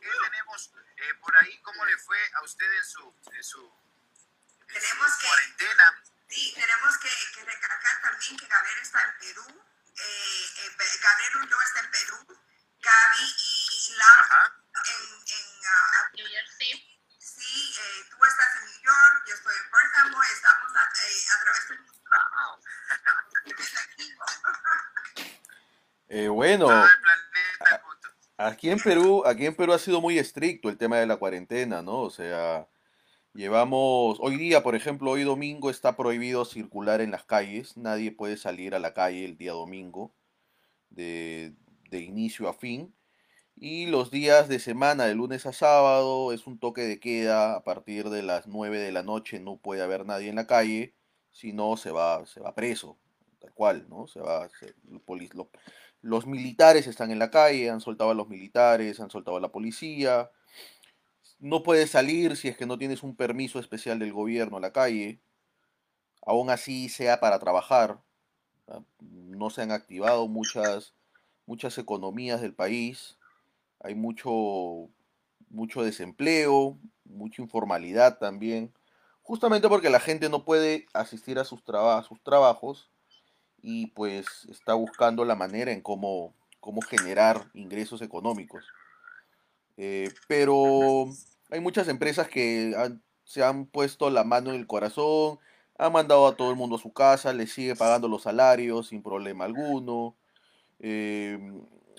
¿qué 0.00 0.10
tenemos 0.24 0.72
eh, 0.96 1.14
por 1.20 1.36
ahí? 1.36 1.56
¿Cómo 1.62 1.84
le 1.84 1.96
fue 1.98 2.18
a 2.34 2.42
usted 2.42 2.70
en 2.72 2.84
su, 2.84 3.16
en 3.32 3.44
su, 3.44 3.60
en 3.62 4.66
su 4.66 4.66
Tenemos 4.66 5.16
que- 5.18 5.26
cuarentena? 5.28 6.02
Sí, 6.34 6.50
tenemos 6.52 6.98
que, 6.98 7.08
que 7.32 7.44
recalcar 7.44 8.00
también 8.02 8.36
que 8.36 8.48
Gabriel 8.48 8.78
está 8.82 9.00
en 9.02 9.16
Perú, 9.20 9.44
eh, 9.46 10.46
eh, 10.58 10.70
Gabriel 11.00 11.36
Ulloa 11.46 11.64
está 11.64 11.78
en 11.78 11.90
Perú, 11.92 12.26
Gaby 12.82 13.22
y 13.22 13.94
Laura 13.94 14.50
en, 14.74 15.14
en 15.14 15.46
ah, 15.64 16.10
New 16.12 16.26
Jersey. 16.26 16.74
sí, 17.20 17.72
eh, 17.78 18.02
tú 18.10 18.18
estás 18.24 18.56
en 18.56 18.64
New 18.64 18.82
York, 18.82 19.22
yo 19.28 19.34
estoy 19.34 19.54
en 19.54 19.70
Portland, 19.70 20.12
estamos 20.32 20.74
a, 20.74 20.82
eh, 21.06 21.24
a 21.30 21.38
través 21.44 21.68
del 21.68 21.78
Eh, 26.08 26.26
bueno, 26.28 26.66
aquí 28.38 28.70
en 28.70 28.80
Perú, 28.80 29.22
aquí 29.24 29.46
en 29.46 29.54
Perú 29.54 29.72
ha 29.72 29.78
sido 29.78 30.00
muy 30.00 30.18
estricto 30.18 30.68
el 30.68 30.78
tema 30.78 30.96
de 30.96 31.06
la 31.06 31.16
cuarentena, 31.16 31.80
¿no? 31.80 32.00
O 32.00 32.10
sea, 32.10 32.66
llevamos, 33.34 34.18
hoy 34.20 34.36
día, 34.36 34.62
por 34.62 34.74
ejemplo, 34.74 35.10
hoy 35.10 35.22
domingo 35.24 35.70
está 35.70 35.96
prohibido 35.96 36.44
circular 36.44 37.00
en 37.00 37.10
las 37.10 37.24
calles, 37.24 37.76
nadie 37.76 38.12
puede 38.12 38.36
salir 38.36 38.74
a 38.74 38.78
la 38.78 38.94
calle 38.94 39.24
el 39.24 39.36
día 39.36 39.52
domingo, 39.52 40.14
de, 40.90 41.54
inicio 41.92 42.48
a 42.48 42.54
fin. 42.54 42.94
Y 43.56 43.86
los 43.86 44.10
días 44.10 44.48
de 44.48 44.58
semana, 44.58 45.06
de 45.06 45.14
lunes 45.14 45.46
a 45.46 45.52
sábado, 45.52 46.32
es 46.32 46.46
un 46.46 46.58
toque 46.58 46.82
de 46.82 47.00
queda. 47.00 47.56
A 47.56 47.64
partir 47.64 48.10
de 48.10 48.22
las 48.22 48.46
9 48.48 48.78
de 48.80 48.92
la 48.92 49.02
noche 49.02 49.40
no 49.40 49.58
puede 49.58 49.82
haber 49.82 50.06
nadie 50.06 50.28
en 50.30 50.36
la 50.36 50.46
calle, 50.48 50.94
si 51.30 51.52
no 51.52 51.76
se 51.76 51.90
va, 51.92 52.26
se 52.26 52.40
va 52.40 52.54
preso, 52.54 52.98
tal 53.40 53.52
cual, 53.54 53.86
¿no? 53.88 54.06
Se 54.08 54.20
va, 54.20 54.48
se- 54.50 54.74
lo 54.88 55.00
poli- 55.00 55.30
lo- 55.34 55.50
los 56.02 56.26
militares 56.26 56.86
están 56.86 57.10
en 57.12 57.18
la 57.20 57.30
calle, 57.30 57.70
han 57.70 57.80
soltado 57.80 58.10
a 58.10 58.14
los 58.14 58.28
militares, 58.28 59.00
han 59.00 59.10
soltado 59.10 59.36
a 59.38 59.40
la 59.40 59.52
policía. 59.52 60.30
No 61.44 61.62
puedes 61.62 61.90
salir 61.90 62.38
si 62.38 62.48
es 62.48 62.56
que 62.56 62.64
no 62.64 62.78
tienes 62.78 63.02
un 63.02 63.14
permiso 63.14 63.58
especial 63.58 63.98
del 63.98 64.14
gobierno 64.14 64.56
a 64.56 64.60
la 64.60 64.72
calle. 64.72 65.20
Aún 66.24 66.48
así, 66.48 66.88
sea 66.88 67.20
para 67.20 67.38
trabajar. 67.38 68.00
¿ah? 68.66 68.80
No 69.00 69.50
se 69.50 69.60
han 69.60 69.70
activado 69.70 70.26
muchas, 70.26 70.94
muchas 71.44 71.76
economías 71.76 72.40
del 72.40 72.54
país. 72.54 73.18
Hay 73.80 73.94
mucho, 73.94 74.88
mucho 75.50 75.82
desempleo, 75.82 76.78
mucha 77.04 77.42
informalidad 77.42 78.16
también. 78.16 78.72
Justamente 79.22 79.68
porque 79.68 79.90
la 79.90 80.00
gente 80.00 80.30
no 80.30 80.46
puede 80.46 80.86
asistir 80.94 81.38
a 81.38 81.44
sus, 81.44 81.60
sus 82.08 82.22
trabajos 82.22 82.88
y 83.60 83.88
pues 83.88 84.46
está 84.48 84.72
buscando 84.72 85.26
la 85.26 85.34
manera 85.34 85.72
en 85.72 85.82
cómo, 85.82 86.32
cómo 86.60 86.80
generar 86.80 87.50
ingresos 87.52 88.00
económicos. 88.00 88.64
Eh, 89.76 90.10
pero 90.26 91.10
hay 91.50 91.60
muchas 91.60 91.88
empresas 91.88 92.28
que 92.28 92.74
han- 92.76 93.02
se 93.24 93.42
han 93.42 93.66
puesto 93.66 94.10
la 94.10 94.24
mano 94.24 94.50
en 94.50 94.56
el 94.56 94.66
corazón, 94.66 95.38
han 95.78 95.92
mandado 95.92 96.26
a 96.26 96.36
todo 96.36 96.50
el 96.50 96.56
mundo 96.56 96.76
a 96.76 96.78
su 96.78 96.92
casa, 96.92 97.32
les 97.32 97.52
sigue 97.52 97.74
pagando 97.76 98.08
los 98.08 98.22
salarios 98.22 98.88
sin 98.88 99.02
problema 99.02 99.44
alguno. 99.44 100.16
Eh, 100.80 101.38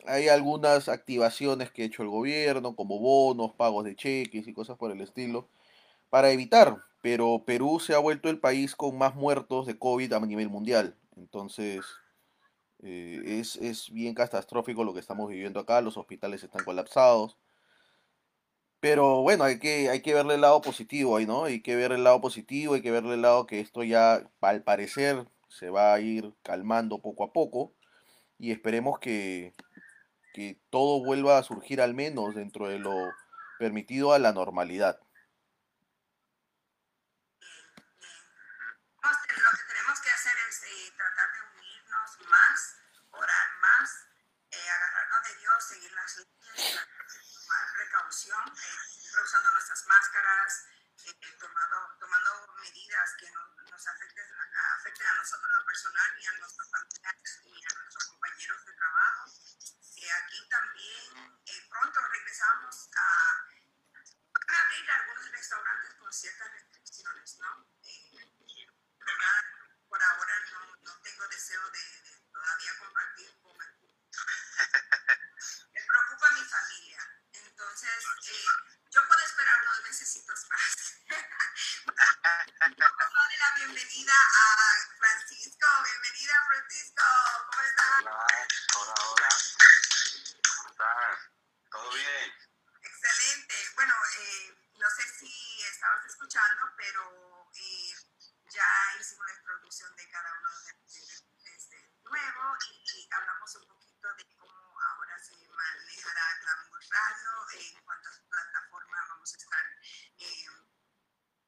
hay 0.07 0.27
algunas 0.29 0.89
activaciones 0.89 1.71
que 1.71 1.83
ha 1.83 1.85
hecho 1.85 2.03
el 2.03 2.09
gobierno, 2.09 2.75
como 2.75 2.99
bonos, 2.99 3.53
pagos 3.53 3.85
de 3.85 3.95
cheques 3.95 4.47
y 4.47 4.53
cosas 4.53 4.77
por 4.77 4.91
el 4.91 5.01
estilo, 5.01 5.49
para 6.09 6.31
evitar. 6.31 6.77
Pero 7.01 7.43
Perú 7.45 7.79
se 7.79 7.93
ha 7.95 7.99
vuelto 7.99 8.29
el 8.29 8.39
país 8.39 8.75
con 8.75 8.97
más 8.97 9.15
muertos 9.15 9.67
de 9.67 9.77
COVID 9.77 10.13
a 10.13 10.19
nivel 10.21 10.49
mundial. 10.49 10.95
Entonces, 11.17 11.85
eh, 12.83 13.41
es 13.41 13.91
bien 13.91 14.13
catastrófico 14.13 14.83
lo 14.83 14.93
que 14.93 14.99
estamos 14.99 15.29
viviendo 15.29 15.59
acá. 15.59 15.81
Los 15.81 15.97
hospitales 15.97 16.43
están 16.43 16.65
colapsados. 16.65 17.37
Pero 18.79 19.21
bueno, 19.21 19.43
hay 19.43 19.59
que, 19.59 19.89
hay 19.89 20.01
que 20.01 20.13
verle 20.13 20.35
el 20.35 20.41
lado 20.41 20.61
positivo 20.61 21.17
ahí, 21.17 21.25
¿no? 21.25 21.45
Hay 21.45 21.61
que 21.61 21.75
ver 21.75 21.91
el 21.91 22.03
lado 22.03 22.21
positivo, 22.21 22.75
hay 22.75 22.81
que 22.81 22.91
verle 22.91 23.15
el 23.15 23.21
lado 23.21 23.47
que 23.47 23.59
esto 23.59 23.83
ya, 23.83 24.29
al 24.41 24.63
parecer, 24.63 25.27
se 25.49 25.69
va 25.69 25.93
a 25.93 25.99
ir 25.99 26.33
calmando 26.43 27.01
poco 27.01 27.23
a 27.23 27.33
poco. 27.33 27.73
Y 28.37 28.51
esperemos 28.51 28.99
que, 28.99 29.53
que 30.33 30.59
todo 30.69 31.03
vuelva 31.03 31.37
a 31.37 31.43
surgir 31.43 31.81
al 31.81 31.93
menos 31.93 32.35
dentro 32.35 32.67
de 32.67 32.79
lo 32.79 32.93
permitido 33.57 34.11
a 34.11 34.19
la 34.19 34.33
normalidad. 34.33 34.99
Lo 39.01 39.51
que 39.51 39.63
tenemos 39.67 39.99
que 40.01 40.09
hacer 40.09 40.33
es 40.49 40.63
eh, 40.63 40.91
tratar 40.97 41.29
de 41.31 41.39
unirnos 41.55 42.29
más, 42.29 42.75
orar 43.11 43.47
más, 43.61 44.07
eh, 44.51 44.69
agarrarnos 44.69 45.23
de 45.23 45.35
Dios, 45.39 45.63
seguir 45.63 45.91
las 45.93 46.17
leyes, 46.17 46.83
tomar 47.33 47.65
precaución, 47.77 48.43
eh, 48.49 48.77
siempre 48.91 49.23
usando 49.23 49.51
nuestras 49.51 49.85
máscaras, 49.87 50.65
eh, 51.05 51.37
tomando, 51.39 51.77
tomando 51.99 52.53
medidas 52.61 53.15
que 53.19 53.31
no, 53.31 53.41
nos 53.71 53.87
afecten, 53.87 54.25
afecten 54.79 55.07
a 55.07 55.13
nosotros 55.15 55.49
en 55.49 55.59
lo 55.59 55.65
personal 55.85 56.17
y 56.19 56.25
a 56.25 56.31
nuestros 56.39 56.67
familiares 56.71 57.24
bien. 91.91 92.33
Excelente. 92.81 93.55
Bueno, 93.75 93.93
eh, 94.19 94.55
no 94.77 94.89
sé 94.89 95.03
si 95.19 95.61
estabas 95.63 96.05
escuchando, 96.05 96.63
pero 96.77 97.51
eh, 97.55 97.93
ya 98.49 98.69
hicimos 98.99 99.25
la 99.25 99.33
introducción 99.35 99.95
de 99.95 100.09
cada 100.09 100.31
uno 100.39 100.49
de, 100.49 100.73
ustedes 100.85 101.23
de, 101.35 101.43
de 101.43 101.55
este 101.55 101.77
nuevo 102.03 102.57
y, 102.69 103.07
hablamos 103.11 103.55
un 103.55 103.67
poquito 103.67 104.13
de 104.15 104.25
cómo 104.37 104.81
ahora 104.81 105.19
se 105.19 105.35
manejará 105.49 106.39
Glamour 106.41 106.81
Radio, 106.89 107.59
en 107.59 107.83
cuántas 107.83 108.19
plataformas 108.29 109.07
vamos 109.09 109.33
a 109.33 109.37
estar 109.37 109.65
em, 110.17 110.69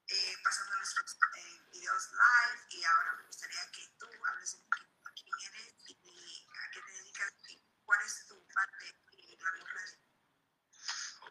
eh, 0.08 0.38
pasando 0.44 0.76
nuestros 0.78 1.18
eh, 1.38 1.62
videos 1.72 2.12
live 2.12 2.66
y 2.70 2.84
ahora 2.84 3.14
me 3.14 3.24
gustaría 3.24 3.72
que 3.72 3.88
tú 4.00 4.08
hables 4.26 4.54
un 4.54 4.70
poquito 4.70 5.04
de 5.04 5.14
quién 5.14 5.54
eres 5.54 5.74
y 5.90 6.48
a 6.48 6.72
qué 6.72 6.82
te 6.82 6.92
dedicas 6.92 7.34
y 7.50 7.64
cuál 7.86 8.02
es 8.02 8.28
tu 8.28 8.48
parte 8.48 8.97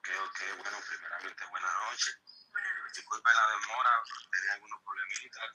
Ok, 0.07 0.15
ok, 0.23 0.59
bueno, 0.63 0.79
primeramente 0.87 1.45
buenas 1.51 1.75
noches. 1.91 2.17
Disculpe 2.95 3.29
la 3.35 3.51
demora, 3.59 3.91
tenía 4.31 4.53
algunos 4.53 4.81
problemitas. 4.85 5.51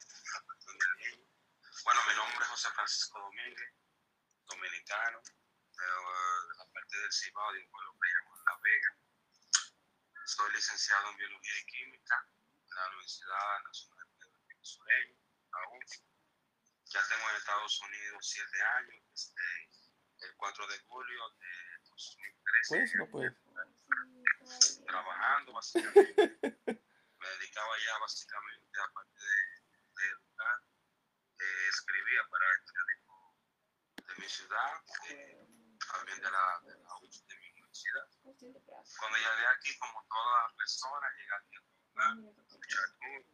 Bueno, 1.85 2.01
mi 2.05 2.15
nombre 2.15 2.43
es 2.43 2.47
José 2.49 2.69
Francisco 2.71 3.19
Domínguez, 3.19 3.71
dominicano, 4.43 5.21
de, 5.23 5.31
eh, 5.31 6.47
de 6.51 6.57
la 6.57 6.65
parte 6.67 6.97
del 6.97 7.13
Cibao, 7.13 7.53
de 7.53 7.59
un 7.63 7.71
pueblo 7.71 7.95
que 7.95 8.09
llamamos 8.11 8.39
La 8.43 8.59
Vega. 8.61 8.97
Soy 10.25 10.51
licenciado 10.51 11.11
en 11.11 11.15
Biología 11.15 11.57
y 11.57 11.65
Química 11.67 12.27
en 12.67 12.75
la 12.75 12.87
Universidad 12.89 13.63
Nacional 13.63 14.07
de 14.19 14.27
Pedro 14.27 14.65
Sureño, 14.65 15.15
la 15.47 15.67
UNC. 15.69 16.03
Ya 16.91 17.07
tengo 17.07 17.29
en 17.29 17.35
Estados 17.37 17.81
Unidos 17.83 18.19
siete 18.19 18.61
años, 18.61 19.01
desde 19.15 20.27
el 20.27 20.35
4 20.35 20.67
de 20.67 20.79
julio 20.79 21.29
de 21.39 21.79
2013. 21.87 22.67
¿Puedes 22.67 22.95
o 22.95 22.97
no 22.97 23.07
puedes? 23.07 23.33
Trabajando 24.85 25.53
básicamente. 25.53 26.81
Me 27.19 27.27
dedicaba 27.37 27.77
ya 27.85 27.97
básicamente, 27.99 28.81
aparte 28.81 29.19
de, 29.19 29.35
de 29.95 30.09
educar, 30.09 30.59
eh, 31.39 31.67
escribía 31.69 32.27
para 32.29 32.45
el 32.51 32.63
periódico 32.65 33.35
de 34.07 34.15
mi 34.15 34.29
ciudad, 34.29 34.83
eh, 35.09 35.47
también 35.91 36.19
de 36.19 36.31
la, 36.31 36.61
de 36.65 36.73
de 36.73 37.35
mi 37.35 37.49
universidad. 37.51 38.07
Cuando 38.23 39.17
llegué 39.17 39.47
aquí, 39.47 39.77
como 39.77 40.05
toda 40.07 40.53
persona, 40.55 41.07
llegué 41.17 41.33
aquí 41.33 41.55
a 41.55 41.61
trabajar, 41.61 42.15
duro 42.15 42.33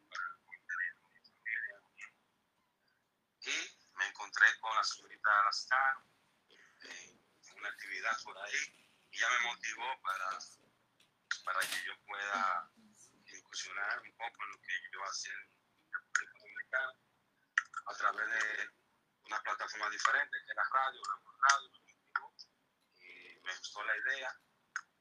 para 0.09 0.25
a 0.25 1.09
mi 1.09 1.19
familia. 1.21 1.81
Y 3.41 3.57
me 3.97 4.07
encontré 4.07 4.47
con 4.59 4.75
la 4.75 4.83
señorita 4.83 5.43
Lascano 5.43 6.05
eh, 6.83 7.19
en 7.47 7.57
una 7.57 7.69
actividad 7.69 8.17
por 8.23 8.37
ahí 8.37 8.89
y 9.11 9.17
ella 9.17 9.29
me 9.29 9.47
motivó 9.47 10.01
para 10.01 10.39
para 11.43 11.59
que 11.61 11.83
yo 11.85 11.93
pueda 12.05 12.71
incursionar 13.25 14.01
un 14.01 14.11
poco 14.17 14.43
en 14.43 14.51
lo 14.51 14.61
que 14.61 14.73
yo 14.91 15.03
hacía 15.03 15.33
en 15.33 15.91
República 15.91 16.39
Dominicana 16.39 16.93
a 17.85 17.93
través 17.95 18.27
de 18.29 18.69
una 19.23 19.41
plataforma 19.41 19.89
diferente 19.89 20.37
que 20.45 20.51
es 20.51 20.55
la 20.55 20.69
radio, 20.71 21.01
la 21.01 21.49
radio, 21.49 21.71
y 22.99 23.39
me 23.43 23.57
gustó 23.57 23.83
la 23.83 23.97
idea 23.97 24.39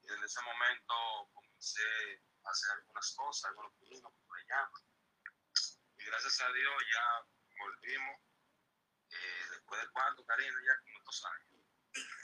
y 0.01 0.07
desde 0.07 0.25
ese 0.25 0.41
momento 0.41 1.29
comencé 1.33 2.21
a 2.43 2.49
hacer 2.49 2.71
algunas 2.71 3.15
cosas, 3.15 3.49
algunos 3.49 3.73
pininos, 3.79 4.13
le 4.13 4.45
llaman. 4.47 4.81
Y 5.97 6.05
gracias 6.05 6.39
a 6.41 6.51
Dios 6.51 6.83
ya 6.93 7.27
volvimos, 7.57 8.21
eh, 9.09 9.45
después 9.51 9.81
de 9.81 9.89
cuánto, 9.89 10.25
Karina, 10.25 10.57
ya 10.65 10.79
como 10.79 11.03
dos 11.03 11.25
años. 11.25 11.46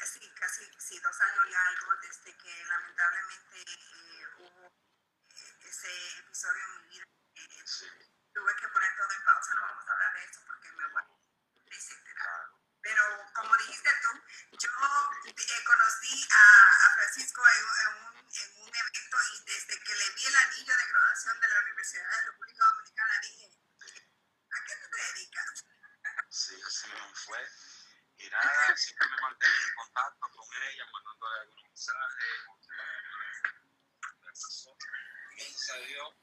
Sí, 0.06 0.20
casi 0.38 0.70
sí, 0.80 1.00
dos 1.00 1.22
años 1.22 1.46
y 1.50 1.54
algo 1.56 1.96
desde 2.02 2.36
que 2.38 2.66
lamentablemente 2.66 3.62
eh, 3.62 4.28
hubo 4.38 4.68
eh, 4.68 5.70
ese 5.70 6.20
episodio 6.20 6.62
en 6.66 6.82
mi 6.82 6.88
vida. 6.89 7.06
Eh, 7.36 7.63
tuve 8.34 8.56
que 8.58 8.68
poner 8.68 8.98
todo 8.98 9.12
en 9.13 9.24
pausa, 9.24 9.54
no 9.56 9.62
vamos 9.62 9.88
a 9.88 9.92
hablar 9.94 10.13
de 10.13 10.26
eso 10.26 10.42
porque 10.46 10.72
me 10.74 10.86
voy, 10.88 11.04
etcétera. 11.68 12.52
Pero 12.82 13.32
como 13.34 13.56
dijiste 13.56 13.89
tú, 14.02 14.10
yo 14.60 14.70
eh, 15.26 15.63
conocí 15.63 16.28
a, 16.32 16.86
a 16.86 16.96
Francisco 16.96 17.42
en, 17.48 17.63
en 17.63 17.96
un, 18.04 18.28
en 18.28 18.62
un 18.62 18.76
evento 18.76 19.18
y 19.32 19.46
desde 19.46 19.80
que 19.84 19.96
le 19.96 20.10
vi 20.16 20.26
el 20.26 20.36
anillo 20.36 20.78
de 20.78 20.88
graduación 20.88 21.39
de 21.39 21.48
la 21.48 21.60
Universidad 21.62 22.10
de 22.12 22.22
República 22.28 22.66
Dominicana 22.66 23.20
dije, 23.22 23.50
¿a 24.52 24.63
qué 24.66 24.76
te 24.76 24.98
dedicas? 24.98 25.63
Sí, 26.30 26.62
así 26.68 26.92
fue. 27.13 27.62
Y 28.24 28.30
nada, 28.30 28.78
siempre 28.78 29.06
me 29.10 29.18
mantengo 29.22 29.54
en 29.54 29.76
contacto 29.76 30.30
con 30.32 30.48
ella, 30.72 30.86
mandándole 30.94 31.40
algunos 31.42 31.64
mensajes. 31.66 32.40
Gracias 34.22 35.70
a 35.70 35.76
Dios, 35.80 36.16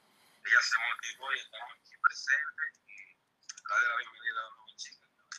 ella 0.47 0.63
se 0.63 0.79
motivó 0.79 1.35
y 1.35 1.41
estamos 1.41 1.77
aquí 1.77 1.95
presentes. 2.01 2.81
Y 2.89 3.21
darle 3.69 3.89
la 3.89 3.97
bienvenida 3.99 4.41
a 4.41 4.45
la 4.45 4.51
bienvenida 4.65 5.09
Laura. 5.13 5.37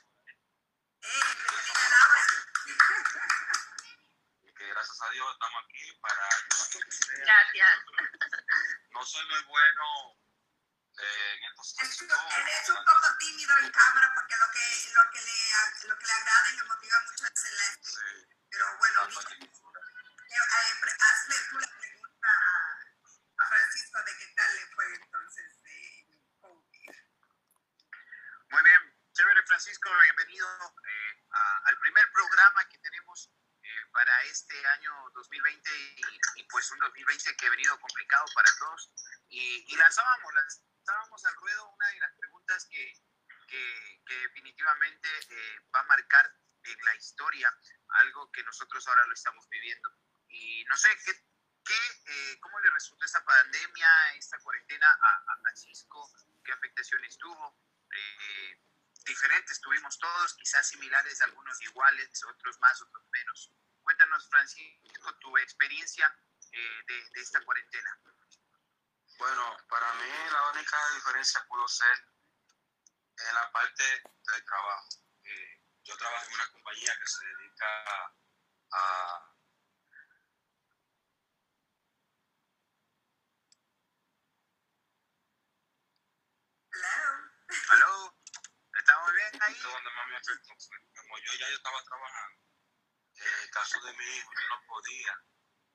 Y 4.43 4.53
que 4.53 4.67
gracias 4.67 5.01
a 5.01 5.09
Dios 5.09 5.33
estamos 5.33 5.65
aquí 5.65 5.93
para 5.99 6.25
ayudar. 6.29 7.25
Gracias. 7.25 7.73
No 8.91 9.03
soy 9.03 9.25
muy 9.29 9.41
bueno 9.45 10.20
eh, 11.01 11.33
en 11.35 11.43
estos 11.49 11.79
asuntos. 11.79 12.19
él 12.37 12.47
es 12.61 12.69
un 12.69 12.85
poco 12.85 13.07
tímido 13.19 13.57
en 13.59 13.71
cámara 13.71 14.11
porque 14.15 14.35
lo 14.37 14.47
que, 14.51 14.91
lo 14.93 15.11
que, 15.11 15.21
le, 15.21 15.87
lo 15.89 15.97
que 15.97 16.05
le 16.05 16.11
agrada 16.13 16.49
y 16.51 16.55
le 16.57 16.63
motiva 16.63 16.99
mucho 17.05 17.25
es 17.25 17.43
el 17.45 17.57
Sí, 17.81 18.27
Pero 18.49 18.77
bueno, 18.77 19.01
eh, 19.09 20.75
pre- 20.79 20.97
hazle 20.99 21.35
tú 21.49 21.59
la 21.59 21.67
pregunta 21.79 22.29
a, 23.37 23.45
Francisco 23.47 24.03
de 24.03 24.17
qué 24.17 24.27
tal 24.35 24.55
le 24.55 24.65
fue 24.75 24.95
entonces. 24.95 25.59
eh. 25.65 26.07
Muy 28.49 28.63
bien, 28.63 28.95
chévere 29.13 29.43
Francisco, 29.43 29.89
bienvenido 30.03 30.47
eh, 30.85 31.23
a- 31.31 31.61
al 31.65 31.77
primer 31.79 32.11
programa 32.11 32.67
que 32.69 32.77
tenemos 32.79 33.31
eh, 33.63 33.85
para 33.93 34.23
este 34.23 34.65
año 34.67 34.91
2020 35.13 35.69
y, 35.71 36.19
y, 36.41 36.43
pues 36.45 36.69
un 36.71 36.79
2020 36.79 37.35
que 37.37 37.47
ha 37.47 37.49
venido 37.51 37.79
complicado 37.79 38.25
para 38.35 38.49
todos. 38.59 38.91
Y, 39.29 39.65
y 39.73 39.75
lanzábamos, 39.77 40.33
lanzábamos 41.11 41.25
al 41.25 41.35
ruedo 41.35 41.69
una 41.69 41.87
de 41.87 41.99
las 41.99 42.13
preguntas 42.15 42.65
que, 42.71 42.93
que, 43.47 44.01
que 44.05 44.15
definitivamente 44.15 45.09
eh, 45.29 45.59
va 45.75 45.81
a 45.81 45.83
marcar 45.83 46.25
en 46.63 46.85
la 46.85 46.95
historia 46.95 47.51
algo 48.01 48.31
que 48.31 48.43
nosotros 48.43 48.87
ahora 48.87 49.05
lo 49.05 49.13
estamos 49.13 49.47
viviendo. 49.49 49.89
Y 50.29 50.63
no 50.65 50.77
sé, 50.77 50.89
¿qué, 51.03 51.13
qué, 51.65 51.79
eh, 52.05 52.39
¿cómo 52.39 52.59
le 52.59 52.69
resultó 52.69 53.05
esta 53.05 53.23
pandemia, 53.25 54.15
esta 54.15 54.37
cuarentena 54.39 54.87
a, 54.87 55.33
a 55.33 55.37
Francisco? 55.41 56.09
¿Qué 56.43 56.51
afectaciones 56.51 57.17
tuvo? 57.17 57.57
eh, 57.93 58.61
diferentes 59.03 59.59
tuvimos 59.59 59.97
todos, 59.99 60.33
quizás 60.35 60.67
similares, 60.69 61.21
algunos 61.21 61.61
iguales, 61.61 62.23
otros 62.23 62.57
más, 62.59 62.81
otros 62.81 63.03
menos. 63.11 63.51
Cuéntanos, 63.83 64.29
Francisco, 64.29 65.13
tu 65.19 65.37
experiencia 65.39 66.07
eh, 66.53 66.83
de, 66.87 67.09
de 67.09 67.21
esta 67.21 67.43
cuarentena. 67.43 67.99
Bueno, 69.21 69.55
para 69.69 69.93
mí 69.93 70.09
la 70.31 70.49
única 70.49 70.77
diferencia 70.95 71.45
pudo 71.47 71.67
ser 71.67 71.95
en 73.19 73.35
la 73.35 73.51
parte 73.51 73.83
del 73.83 74.43
trabajo. 74.45 74.87
Eh, 75.21 75.61
yo 75.83 75.95
trabajo 75.95 76.25
en 76.25 76.33
una 76.33 76.49
compañía 76.49 76.91
que 76.97 77.05
se 77.07 77.23
dedica 77.23 78.15
a... 78.71 79.35
Hello. 86.73 87.29
¿Aló? 87.69 88.17
¿Estamos 88.73 89.13
bien 89.13 89.41
ahí? 89.43 89.53
Donde 89.53 89.91
más 89.91 90.07
me 90.07 90.17
afectó. 90.17 90.49
fue 90.67 90.77
Como 90.95 91.19
yo 91.19 91.33
ya 91.33 91.47
yo 91.47 91.55
estaba 91.57 91.83
trabajando, 91.83 92.41
en 93.17 93.39
el 93.43 93.51
caso 93.51 93.79
de 93.81 93.93
mi 93.93 94.03
hijo, 94.17 94.31
yo 94.33 94.47
no 94.49 94.61
podía 94.65 95.13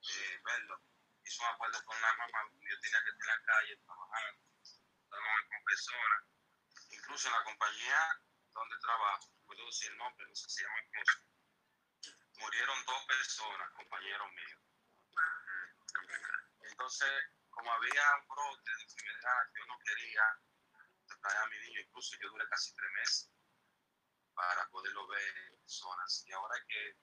eh, 0.02 0.40
verlo. 0.44 0.95
Hice 1.26 1.42
un 1.42 1.48
acuerdo 1.48 1.84
con 1.84 2.00
la 2.00 2.12
mamá, 2.14 2.38
yo 2.54 2.80
tenía 2.80 3.02
que 3.02 3.10
estar 3.10 3.20
en 3.20 3.26
la 3.26 3.42
calle 3.42 3.76
trabajando, 3.82 4.46
dándome 5.10 5.48
con 5.48 5.64
personas. 5.64 6.22
Incluso 6.90 7.26
en 7.26 7.34
la 7.34 7.42
compañía 7.42 8.22
donde 8.54 8.78
trabajo, 8.78 9.34
puedo 9.44 9.66
decir 9.66 9.90
el 9.90 9.98
nombre, 9.98 10.24
no 10.24 10.34
sé 10.36 10.48
si 10.48 10.54
se 10.54 10.62
llama 10.62 10.80
cosa, 10.94 11.18
murieron 12.38 12.84
dos 12.86 13.06
personas, 13.06 13.72
compañeros 13.74 14.32
míos. 14.32 14.62
Entonces, 16.70 17.10
como 17.50 17.72
había 17.72 18.04
un 18.22 18.28
brote 18.28 18.70
de 18.70 18.82
enfermedad, 18.82 19.50
yo 19.58 19.66
no 19.66 19.78
quería 19.80 20.22
traer 21.20 21.38
a 21.38 21.46
mi 21.46 21.58
niño, 21.58 21.80
incluso 21.80 22.16
yo 22.22 22.30
duré 22.30 22.48
casi 22.48 22.72
tres 22.72 22.90
meses 22.92 23.30
para 24.32 24.68
poderlo 24.70 25.08
ver 25.08 25.36
en 25.38 25.58
personas. 25.58 26.22
Y 26.24 26.32
ahora 26.32 26.54
que 26.68 26.96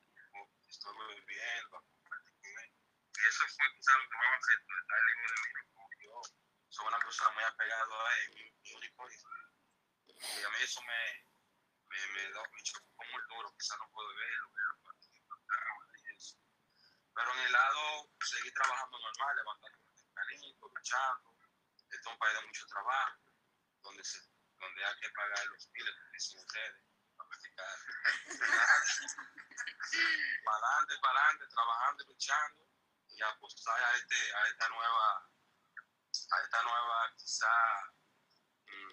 estoy 0.69 0.95
viviendo, 1.11 1.77
a 1.77 1.83
compartir 1.83 2.35
con 2.39 2.51
él, 2.63 2.71
y 2.71 3.02
eso 3.21 3.45
fue 3.47 3.65
quizás 3.75 3.97
lo 3.97 4.09
que 4.09 4.17
más 4.17 4.29
me 4.29 4.37
afectó, 4.37 4.73
estar 4.73 5.03
lejos 5.03 5.31
de 5.31 5.37
mí, 5.43 5.49
yo 6.03 6.21
soy 6.69 6.87
una 6.87 6.99
persona 6.99 7.29
muy 7.31 7.43
apegada 7.43 7.85
a 7.85 7.87
él, 8.17 8.33
mi, 8.33 8.43
único. 8.73 9.09
Y 9.09 9.13
a 10.43 10.49
mí 10.49 10.57
eso 10.61 10.81
me, 10.81 11.27
me, 11.89 12.07
me, 12.13 12.31
da, 12.31 12.41
me 12.49 12.63
chocó 12.63 13.03
muy 13.11 13.21
duro, 13.29 13.53
quizás 13.57 13.77
no 13.77 13.89
puedo 13.91 14.15
verlo, 14.15 14.49
y. 15.05 15.21
Pero 17.13 17.31
en 17.31 17.39
el 17.41 17.51
lado, 17.51 18.09
seguí 18.25 18.51
trabajando 18.51 18.97
normal, 18.97 19.35
levantándome 19.35 19.93
tempranito, 19.93 20.67
luchando, 20.67 21.37
este 21.77 21.97
es 21.97 22.05
un 22.07 22.17
país 22.17 22.33
de 22.33 22.41
mucho 22.47 22.65
trabajo, 22.65 23.19
donde, 23.83 24.03
se, 24.03 24.19
donde 24.57 24.83
hay 24.83 24.99
que 24.99 25.11
pagar 25.11 25.45
los 25.45 25.67
piles 25.67 25.93
que 25.93 26.11
dicen 26.13 26.39
ustedes 26.39 26.83
para 27.15 27.29
practicar. 27.29 27.77
para 30.43 30.57
adelante, 30.57 30.97
para 31.01 31.19
adelante, 31.19 31.45
trabajando, 31.53 32.03
luchando 32.05 32.72
y 33.15 33.21
apostar 33.21 33.83
a, 33.83 33.95
este, 33.95 34.35
a 34.35 34.47
esta 34.47 34.69
nueva, 34.69 35.29
a 36.31 36.41
esta 36.41 36.63
nueva 36.63 37.13
quizá, 37.17 37.53
mm, 38.65 38.91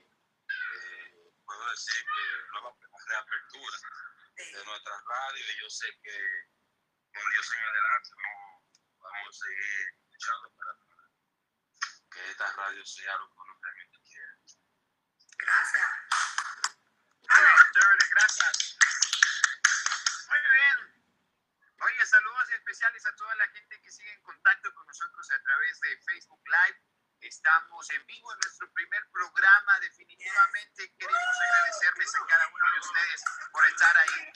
eh, 0.48 1.32
puedo 1.44 1.70
decir 1.70 2.04
que 2.04 2.52
nueva 2.52 2.76
reapertura 3.08 3.78
de 4.36 4.64
nuestras 4.64 5.04
radios 5.04 5.48
y 5.48 5.60
yo 5.60 5.70
sé 5.70 5.86
que 6.02 6.18
con 7.12 7.30
Dios 7.30 7.52
en 7.52 7.62
adelante 7.62 8.10
vamos, 8.16 8.98
vamos 8.98 9.28
a 9.28 9.32
seguir 9.32 9.86
luchando 10.10 10.50
para 10.56 10.72
que 12.10 12.30
esta 12.30 12.52
radio 12.52 12.84
sea 12.86 13.16
lo 13.16 13.28
que 13.28 13.38
uno 13.38 13.58
realmente 13.62 14.00
quiere. 14.02 14.34
Gracias. 15.38 15.90
Gracias. 18.10 18.76
Muy 20.28 20.38
bien. 20.40 20.89
Oye, 21.82 22.06
saludos 22.06 22.50
especiales 22.50 23.06
a 23.06 23.16
toda 23.16 23.34
la 23.36 23.48
gente 23.48 23.80
que 23.80 23.90
sigue 23.90 24.12
en 24.12 24.20
contacto 24.22 24.70
con 24.74 24.86
nosotros 24.86 25.30
a 25.30 25.42
través 25.42 25.80
de 25.80 25.96
Facebook 26.02 26.42
Live. 26.44 26.78
Estamos 27.22 27.88
en 27.90 28.04
vivo 28.04 28.32
en 28.32 28.38
nuestro 28.38 28.70
primer 28.72 29.08
programa. 29.10 29.80
Definitivamente 29.80 30.94
queremos 30.98 31.36
agradecerles 31.40 32.14
a 32.16 32.26
cada 32.26 32.48
uno 32.48 32.66
de 32.74 32.78
ustedes 32.80 33.24
por 33.50 33.66
estar 33.66 33.96
ahí, 33.96 34.32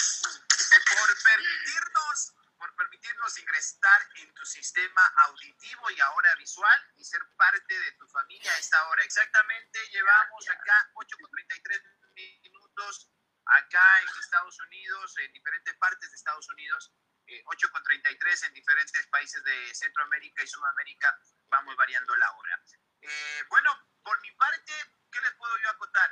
por 0.97 1.23
permitirnos, 1.23 2.35
por 2.57 2.75
permitirnos 2.77 3.39
ingresar 3.39 4.09
en 4.15 4.33
tu 4.33 4.45
sistema 4.47 5.07
auditivo 5.29 5.91
y 5.91 6.01
ahora 6.01 6.35
visual 6.37 6.93
y 6.97 7.05
ser 7.05 7.21
parte 7.37 7.79
de 7.79 7.93
tu 7.93 8.09
familia 8.09 8.53
a 8.53 8.59
esta 8.59 8.89
hora. 8.89 9.05
Exactamente, 9.05 9.87
llevamos 9.91 10.49
acá 10.49 10.91
8 10.95 11.17
con 11.21 11.31
33 11.31 11.83
minutos 12.15 13.11
acá 13.47 14.01
en 14.01 14.09
Estados 14.19 14.59
Unidos, 14.61 15.19
en 15.19 15.33
diferentes 15.33 15.75
partes 15.77 16.11
de 16.11 16.17
Estados 16.17 16.49
Unidos. 16.49 16.91
Eh, 17.27 17.43
8 17.47 17.71
con 17.71 17.83
33 17.83 18.43
en 18.45 18.55
diferentes 18.55 19.07
países 19.07 19.43
de 19.45 19.75
Centroamérica 19.75 20.43
y 20.43 20.47
Sudamérica, 20.47 21.19
vamos 21.49 21.75
variando 21.77 22.15
la 22.17 22.31
hora. 22.33 22.63
Eh, 23.01 23.45
bueno, 23.49 23.71
por 24.03 24.21
mi 24.21 24.31
parte, 24.33 24.73
¿qué 25.11 25.21
les 25.21 25.33
puedo 25.35 25.57
yo 25.59 25.71
acotar? 25.71 26.11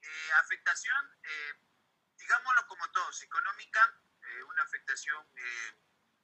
Eh, 0.00 0.32
afectación, 0.40 1.18
eh, 1.22 1.54
digámoslo 2.16 2.66
como 2.66 2.90
todos, 2.92 3.22
económica, 3.22 4.00
eh, 4.22 4.42
una 4.44 4.62
afectación 4.62 5.26
eh, 5.36 5.78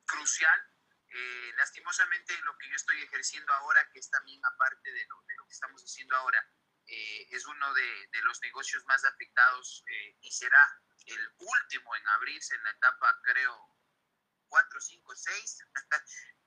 crucial. 0.06 0.70
Eh, 1.08 1.52
lastimosamente, 1.56 2.36
lo 2.42 2.56
que 2.58 2.68
yo 2.68 2.76
estoy 2.76 3.02
ejerciendo 3.02 3.52
ahora, 3.52 3.88
que 3.92 3.98
es 3.98 4.10
también 4.10 4.40
aparte 4.44 4.90
de 4.90 5.06
lo, 5.06 5.22
de 5.22 5.36
lo 5.36 5.46
que 5.46 5.52
estamos 5.52 5.82
haciendo 5.82 6.16
ahora, 6.16 6.44
eh, 6.86 7.26
es 7.30 7.46
uno 7.46 7.72
de, 7.74 8.08
de 8.08 8.22
los 8.22 8.40
negocios 8.42 8.84
más 8.86 9.04
afectados 9.04 9.84
eh, 9.86 10.16
y 10.20 10.32
será 10.32 10.82
el 11.06 11.34
último 11.38 11.94
en 11.96 12.08
abrirse 12.08 12.54
en 12.54 12.64
la 12.64 12.70
etapa, 12.70 13.20
creo, 13.22 13.73
4, 14.54 14.80
5, 14.80 15.16
6, 15.16 15.58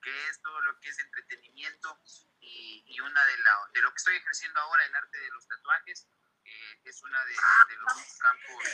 que 0.02 0.28
es 0.28 0.40
todo 0.40 0.58
lo 0.62 0.80
que 0.80 0.88
es 0.88 0.98
entretenimiento 0.98 2.00
y, 2.40 2.82
y 2.86 3.00
una 3.00 3.22
de, 3.26 3.36
la, 3.36 3.52
de 3.74 3.82
lo 3.82 3.90
que 3.90 3.96
estoy 3.96 4.16
ejerciendo 4.16 4.58
ahora, 4.60 4.82
el 4.86 4.96
arte 4.96 5.18
de 5.18 5.28
los 5.28 5.46
tatuajes, 5.46 6.08
eh, 6.42 6.80
es 6.84 7.02
una 7.02 7.22
de, 7.26 7.32
de 7.34 7.76
los 7.76 8.18
campos, 8.18 8.64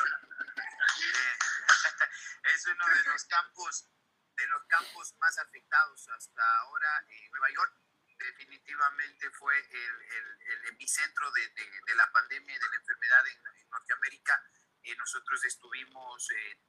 eh, 1.03 1.39
es 2.55 2.67
uno 2.67 2.87
de 2.87 3.03
los 3.11 3.25
campos, 3.25 3.89
de 4.37 4.47
los 4.47 4.65
campos 4.67 5.15
más 5.19 5.37
afectados 5.39 6.09
hasta 6.11 6.59
ahora. 6.61 7.05
en 7.09 7.31
Nueva 7.33 7.51
York 7.51 7.75
definitivamente 8.17 9.31
fue 9.33 9.59
el, 9.59 10.03
el, 10.03 10.43
el 10.43 10.67
epicentro 10.69 11.29
de, 11.33 11.49
de, 11.49 11.81
de, 11.89 11.95
la 11.97 12.09
pandemia 12.13 12.55
y 12.55 12.59
de 12.61 12.69
la 12.69 12.77
enfermedad 12.77 13.27
en, 13.27 13.41
en 13.57 13.71
Norteamérica. 13.71 14.41
Eh, 14.85 14.95
nosotros 14.95 15.45
estuvimos 15.45 16.31
eh, 16.31 16.61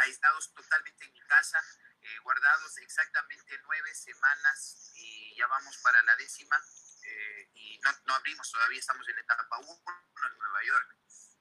aislados 0.00 0.52
totalmente 0.54 1.04
en 1.04 1.12
mi 1.12 1.20
casa, 1.22 1.62
eh, 2.02 2.18
guardados 2.20 2.78
exactamente 2.78 3.58
nueve 3.64 3.94
semanas 3.94 4.90
y 4.94 5.36
ya 5.36 5.46
vamos 5.46 5.76
para 5.82 6.02
la 6.02 6.16
décima 6.16 6.56
eh, 7.02 7.50
y 7.52 7.78
no, 7.80 8.14
abrimos 8.14 8.50
todavía, 8.50 8.78
estamos 8.78 9.06
en 9.06 9.16
la 9.16 9.20
etapa 9.20 9.58
1 9.58 9.82
en 10.32 10.38
Nueva 10.38 10.64
York. 10.64 10.96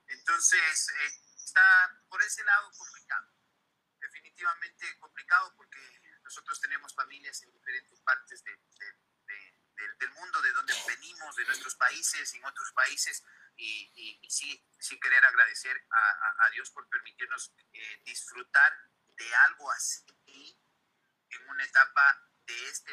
Entonces, 0.08 0.90
eh, 0.90 1.22
está 1.46 1.64
por 2.10 2.22
ese 2.22 2.44
lado 2.44 2.72
complicado, 2.78 3.32
definitivamente 4.02 5.00
complicado 5.00 5.56
porque 5.56 5.80
nosotros 6.24 6.60
tenemos 6.60 6.94
familias 6.94 7.42
en 7.44 7.54
diferentes 7.54 8.02
partes 8.02 8.44
de, 8.44 8.52
de, 8.52 8.94
de, 9.76 9.96
del 9.98 10.12
mundo, 10.12 10.42
de 10.42 10.52
donde 10.52 10.74
venimos, 10.88 11.38
de 11.38 11.46
nuestros 11.46 11.76
países, 11.76 12.34
en 12.34 12.44
otros 12.44 12.74
países, 12.74 13.24
y, 13.56 14.28
sí, 14.30 14.62
sí 14.78 15.00
querer 15.00 15.24
agradecer 15.24 15.88
a, 15.90 16.46
a, 16.46 16.50
Dios 16.52 16.70
por 16.72 16.88
permitirnos 16.90 17.54
disfrutar 18.04 18.74
de 19.18 19.36
algo 19.36 19.70
así 19.72 20.19
en 21.30 21.50
una 21.50 21.64
etapa 21.64 22.32
de 22.46 22.70
este, 22.70 22.92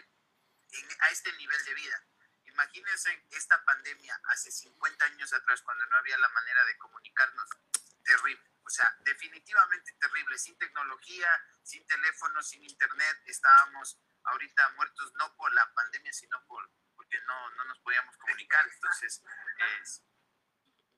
en, 0.72 0.88
a 1.01 1.11
este 1.11 1.33
nivel 1.35 1.64
de 1.64 1.75
vida. 1.75 2.07
Imagínense 2.44 3.27
esta 3.31 3.62
pandemia 3.64 4.20
hace 4.29 4.51
50 4.51 5.05
años 5.05 5.33
atrás, 5.33 5.62
cuando 5.62 5.85
no 5.87 5.96
había 5.96 6.16
la 6.18 6.29
manera 6.29 6.64
de 6.64 6.79
comunicarnos. 6.79 7.51
Terrible. 8.03 8.42
O 8.62 8.70
sea, 8.70 8.96
definitivamente 9.01 9.92
terrible. 10.01 10.38
Sin 10.38 10.57
tecnología, 10.59 11.29
sin 11.62 11.87
teléfono, 11.87 12.42
sin 12.42 12.64
internet, 12.64 13.22
estábamos 13.27 14.01
ahorita 14.25 14.70
muertos 14.70 15.12
no 15.14 15.37
por 15.37 15.53
la 15.53 15.72
pandemia, 15.75 16.12
sino 16.12 16.44
por 16.46 16.68
porque 16.96 17.20
no, 17.20 17.51
no 17.51 17.64
nos 17.64 17.79
podíamos 17.81 18.16
comunicar. 18.16 18.66
Entonces, 18.66 19.22
es, 19.83 20.03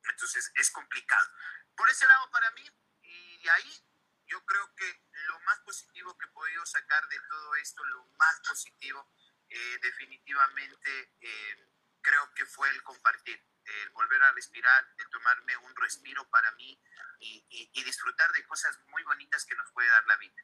entonces 0.05 0.53
es 0.55 0.71
complicado. 0.71 1.29
Por 1.77 1.89
ese 1.91 2.07
lado, 2.07 2.31
para 2.31 2.51
mí, 2.53 2.71
y 3.03 3.49
ahí 3.49 3.88
yo 4.29 4.45
creo 4.45 4.75
que 4.75 5.03
lo 5.27 5.41
más 5.41 5.59
positivo 5.61 6.17
que 6.17 6.27
he 6.27 6.31
podido 6.31 6.65
sacar 6.67 7.07
de 7.09 7.19
todo 7.29 7.55
esto, 7.57 7.85
lo 7.85 8.05
más 8.19 8.41
positivo, 8.49 9.11
eh, 9.49 9.79
definitivamente 9.83 11.17
eh, 11.21 11.73
creo 12.03 12.33
que 12.35 12.45
fue 12.47 12.69
el 12.71 12.83
compartir, 12.83 13.43
el 13.65 13.91
volver 13.91 14.23
a 14.23 14.33
respirar, 14.33 14.95
el 14.99 15.09
tomarme 15.09 15.57
un 15.59 15.75
respiro 15.77 16.29
para 16.31 16.53
mí 16.53 16.81
y, 17.21 17.47
y, 17.49 17.71
y, 17.73 17.85
disfrutar 17.85 18.31
de 18.33 18.47
cosas 18.47 18.79
muy 18.87 19.03
bonitas 19.03 19.45
que 19.45 19.55
nos 19.57 19.71
puede 19.73 19.89
dar 19.89 20.07
la 20.07 20.17
vida. 20.17 20.43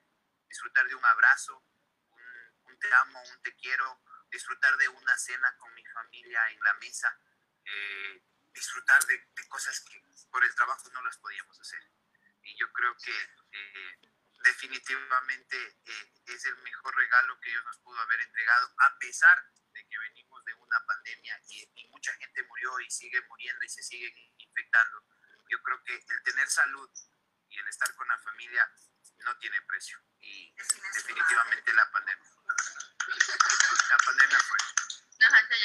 Disfrutar 0.49 0.87
de 0.89 0.95
un 0.95 1.05
abrazo, 1.05 1.63
un, 2.09 2.23
un 2.65 2.79
te 2.79 2.93
amo, 2.95 3.23
un 3.23 3.43
te 3.43 3.55
quiero, 3.57 4.03
disfrutar 4.31 4.77
de 4.77 4.89
una 4.89 5.17
cena 5.17 5.57
con 5.59 5.73
mi 5.75 5.85
familia 5.87 6.51
en 6.51 6.61
la 6.61 6.75
mesa, 6.75 7.19
eh, 7.65 8.23
disfrutar 8.53 9.05
de, 9.07 9.19
de 9.19 9.49
cosas 9.49 9.81
que 9.81 10.03
por 10.31 10.45
el 10.45 10.55
trabajo 10.55 10.91
no 10.91 11.03
las 11.03 11.17
podíamos 11.19 11.61
hacer 11.61 11.83
y 12.45 12.57
yo 12.57 12.71
creo 12.73 12.97
que 12.99 13.17
eh, 13.53 13.99
definitivamente 14.45 15.81
eh, 15.87 16.13
es 16.27 16.45
el 16.45 16.57
mejor 16.59 16.95
regalo 16.95 17.39
que 17.41 17.51
Dios 17.51 17.65
nos 17.65 17.79
pudo 17.79 18.01
haber 18.01 18.21
entregado, 18.21 18.73
a 18.79 18.99
pesar 18.99 19.43
de 19.73 19.87
que 19.89 19.99
venimos 19.99 20.45
de 20.45 20.55
una 20.55 20.85
pandemia 20.87 21.41
y, 21.49 21.71
y, 21.75 21.89
mucha 21.89 22.13
gente 22.15 22.43
murió 22.45 22.79
y 22.81 22.91
sigue 22.91 23.21
muriendo 23.23 23.65
y 23.65 23.69
se 23.69 23.83
sigue 23.83 24.13
infectando. 24.39 25.03
Yo 25.49 25.61
creo 25.63 25.83
que 25.85 25.95
el 25.95 26.23
tener 26.23 26.49
salud 26.49 26.91
y 27.49 27.59
el 27.59 27.69
estar 27.69 27.95
con 27.97 28.07
la 28.09 28.19
familia 28.19 28.71
no 29.19 29.37
tiene 29.39 29.61
precio 29.63 29.99
y 30.21 30.55
definitivamente 30.55 31.73
la 31.73 31.91
pandemia. 31.91 32.31
La 33.91 33.99
pandemia 33.99 34.39
fue. 34.41 34.59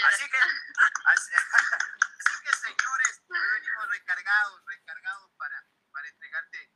Así 0.08 0.30
que, 0.30 0.38
así, 0.38 1.32
así 1.54 2.44
que 2.44 2.54
señores, 2.56 3.22
hoy 3.28 3.50
venimos 3.54 3.90
recargados, 3.90 4.66
recargados 4.66 5.32
para 5.38 5.66
para 6.00 6.08
entregarte 6.08 6.72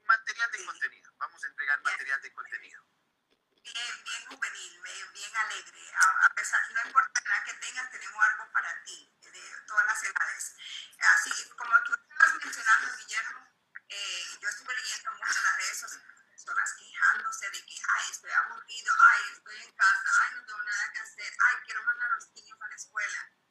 material 0.00 0.50
de 0.50 0.64
contenido. 0.64 1.12
Vamos 1.18 1.44
a 1.44 1.46
entregar 1.48 1.82
material 1.82 2.22
de 2.22 2.32
contenido. 2.32 2.82
Bien, 3.28 4.04
bien 4.04 4.26
juvenil, 4.28 4.80
bien 5.12 5.36
alegre. 5.36 5.92
A, 5.94 6.24
a 6.24 6.34
pesar, 6.34 6.60
no 6.72 6.86
importa 6.86 7.20
la 7.20 7.36
edad 7.36 7.44
que 7.44 7.54
tengas, 7.54 7.90
tenemos 7.90 8.24
algo 8.24 8.50
para 8.50 8.82
ti, 8.84 9.12
de 9.20 9.42
todas 9.66 9.84
las 9.84 10.02
edades. 10.04 10.54
Así 11.00 11.48
como 11.50 11.72
tú 11.84 11.92
estabas 11.92 12.34
mencionando, 12.42 12.96
Guillermo, 12.96 13.46
eh, 13.88 14.24
yo 14.40 14.48
estuve 14.48 14.74
leyendo 14.74 15.10
mucho 15.12 15.38
en 15.38 15.44
las 15.44 15.56
redes 15.58 15.80
sociales 15.80 16.14
personas 16.30 16.74
quejándose 16.78 17.50
de 17.50 17.64
que, 17.64 17.76
ay, 17.88 18.10
estoy 18.10 18.30
aburrido, 18.30 18.92
ay, 19.00 19.22
estoy 19.32 19.62
en 19.62 19.72
casa, 19.72 20.08
ay, 20.20 20.34
no 20.34 20.44
tengo 20.44 20.62
nada 20.62 20.92
que 20.92 20.98
hacer, 21.00 21.32
ay, 21.46 21.56
quiero 21.64 21.84
mandar 21.84 22.10
a 22.10 22.14
los 22.16 22.28
niños 22.32 22.58
a 22.60 22.68
la 22.68 22.74
escuela. 22.74 23.43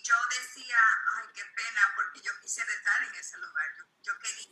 Y 0.00 0.02
yo 0.02 0.14
decía, 0.30 0.78
ay, 1.16 1.26
qué 1.34 1.44
pena, 1.44 1.92
porque 1.94 2.22
yo 2.22 2.32
quisiera 2.40 2.72
estar 2.72 3.02
en 3.02 3.14
ese 3.16 3.36
lugar. 3.36 3.66
Yo, 3.76 3.84
yo 4.00 4.18
quería 4.18 4.46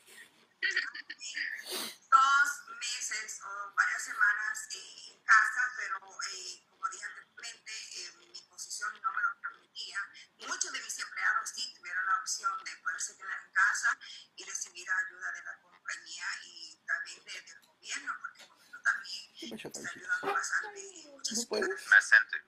dos 2.11 2.49
meses 2.79 3.41
o 3.43 3.73
varias 3.75 4.03
semanas 4.03 4.69
eh, 4.75 5.13
en 5.15 5.25
casa, 5.25 5.73
pero 5.79 5.97
eh, 5.97 6.67
como 6.69 6.87
dije 6.91 7.05
anteriormente, 7.07 7.73
eh, 7.73 8.13
mi 8.19 8.43
posición 8.43 8.93
no 9.01 9.11
me 9.11 9.23
lo 9.23 9.41
permitía. 9.41 9.99
Muchos 10.37 10.71
de 10.71 10.83
mis 10.83 10.99
empleados 10.99 11.49
sí 11.55 11.75
tuvieron 11.75 12.05
la 12.05 12.21
opción 12.21 12.65
de 12.65 12.77
poderse 12.83 13.17
quedar 13.17 13.41
en 13.41 13.53
casa 13.53 13.99
y 14.37 14.45
recibir 14.45 14.87
ayuda 14.91 15.33
de 15.33 15.43
la 15.45 15.61
compañía 15.63 16.27
y 16.45 16.77
también 16.85 17.25
de, 17.25 17.41
del 17.41 17.63
gobierno, 17.63 18.15
porque 18.21 18.43
el 18.43 18.49
gobierno 18.49 18.83
también 18.83 19.33
está 19.35 19.81
ayudando 19.81 20.35
bastante. 20.35 20.81
Muchas 21.09 21.39
¿No 21.39 21.49
puedes? 21.49 21.89
Bastante. 21.89 22.45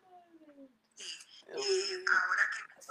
Sí 0.99 2.05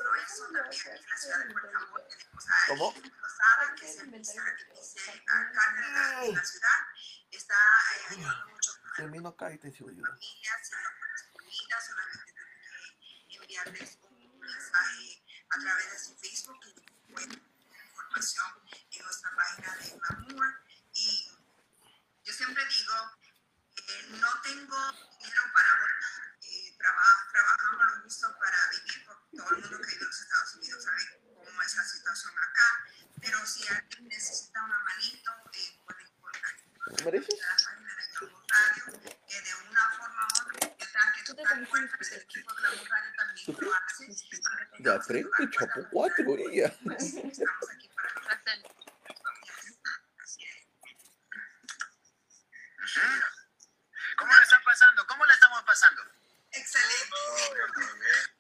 por 0.04 0.18
eso 0.18 0.44
también 0.44 0.88
en 0.88 1.10
la 1.10 1.18
ciudad 1.18 1.46
de 1.46 1.54
Puerto 1.54 1.88
Montt 1.92 2.08
tenemos 2.08 2.48
a 2.48 2.68
¿Cómo? 2.68 2.94
Rosada, 2.94 3.76
que 3.76 3.86
es 3.86 4.00
el 4.00 4.08
vicealcalde 4.08 5.52
de 6.22 6.34
la 6.34 6.44
ciudad, 6.46 6.80
está 7.32 7.54
eh, 7.54 8.06
ayudando 8.10 8.48
mucho 8.48 8.72
a 8.72 8.78
las 8.78 8.96
familias 8.96 9.40
y 10.22 10.48
a 10.48 11.10
las 11.10 11.24
comunidades, 11.32 11.86
solamente 11.86 12.34
que 13.30 13.36
enviarles 13.36 13.98
un 14.04 14.40
mensaje 14.40 15.24
a 15.50 15.60
través 15.60 15.92
de 15.92 16.00
su 16.00 16.16
Facebook 16.16 16.60
y 16.66 17.22
información 17.92 18.48
en 18.92 19.04
nuestra 19.04 19.36
página 19.36 19.76
de 19.76 20.00
Mamua. 20.00 20.62
Y 20.94 21.30
yo 22.24 22.34
siempre 22.34 22.64
digo, 22.66 22.96
eh, 23.76 24.06
no 24.12 24.42
tengo 24.44 24.92
dinero 25.20 25.44
para 25.54 25.76
volver 25.80 26.29
trabajamos 26.80 27.86
lo 27.86 28.02
justo 28.04 28.36
para 28.40 28.58
vivir, 28.72 29.06
porque 29.06 29.38
todo 29.38 29.50
el 29.52 29.62
mundo 29.62 29.78
que 29.78 29.88
vive 29.88 30.02
en 30.02 30.08
los 30.08 30.22
Estados 30.22 30.56
Unidos 30.56 30.84
sabe 30.84 31.22
cómo 31.36 31.62
es 31.62 31.76
la 31.76 31.84
situación 31.84 32.34
acá, 32.38 32.86
pero 33.22 33.46
si 33.46 33.68
alguien 33.68 34.08
necesita 34.08 34.64
una 34.64 34.80
manito, 34.80 35.32
eh, 35.54 35.82
pueden 35.86 36.10
la 37.00 37.56
página 37.66 37.96
de 37.96 38.04
que 38.12 39.36
eh, 39.36 39.42
de 39.42 39.54
una 39.70 39.90
forma 39.92 40.28
u 40.28 40.38
otra, 40.40 41.14
que 41.16 41.24
tú 41.24 41.32
estás 41.38 42.12
el 42.12 42.22
equipo 42.22 42.54
de 42.54 42.62
la 42.62 42.70
radio 42.70 43.14
también 43.16 43.58
lo 43.60 43.74
hace. 43.74 44.08
De 44.80 44.94
aprende, 44.94 45.50
chapo, 45.52 45.88
cuatro, 45.92 46.38
ella. 46.38 46.68
Estamos 46.68 47.70
aquí 47.72 47.90
para 47.90 48.10
¿Cómo 54.18 54.34
le 54.34 54.44
están 54.44 54.64
pasando? 54.64 55.08
¿Cómo 55.08 55.26
le 55.26 55.34
estamos 55.34 55.64
pasando? 55.64 56.19
Excelente. 56.54 58.39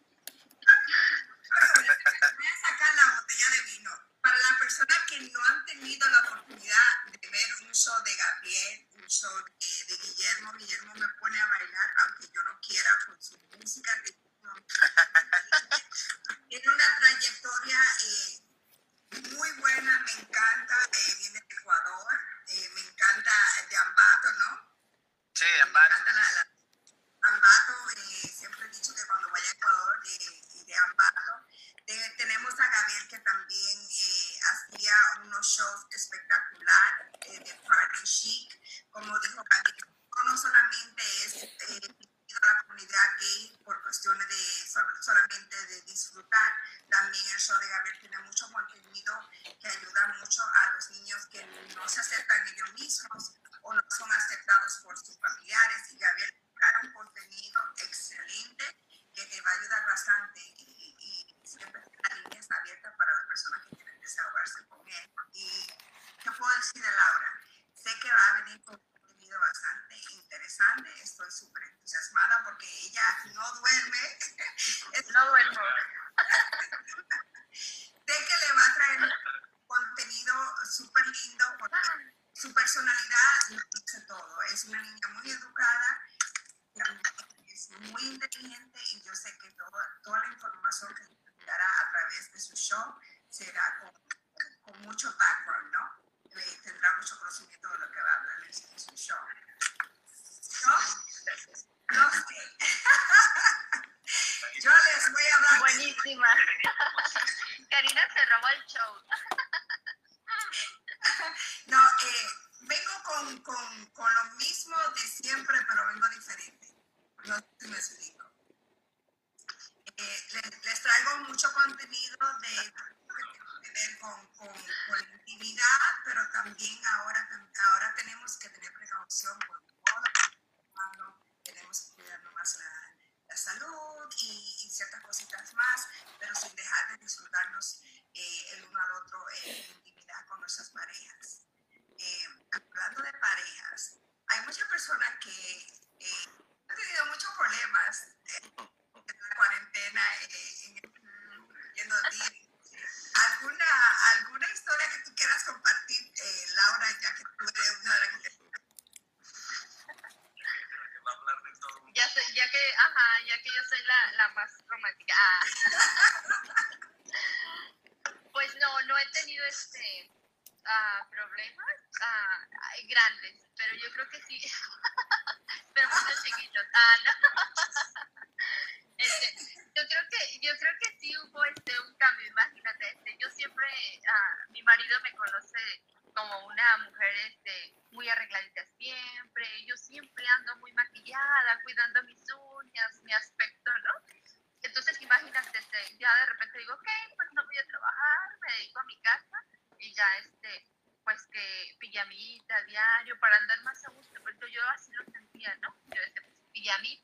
pijamita 202.00 202.62
diario 202.67 203.19
para 203.19 203.35
andar 203.37 203.62
más 203.63 203.83
a 203.85 203.89
gusto, 203.91 204.13
pero 204.23 204.47
yo 204.47 204.62
así 204.69 204.91
lo 204.93 205.04
sentía, 205.12 205.54
¿no? 205.62 205.75
Yo 205.87 206.02
decía, 206.02 206.21
pues, 206.23 206.35
pijamita 206.54 206.98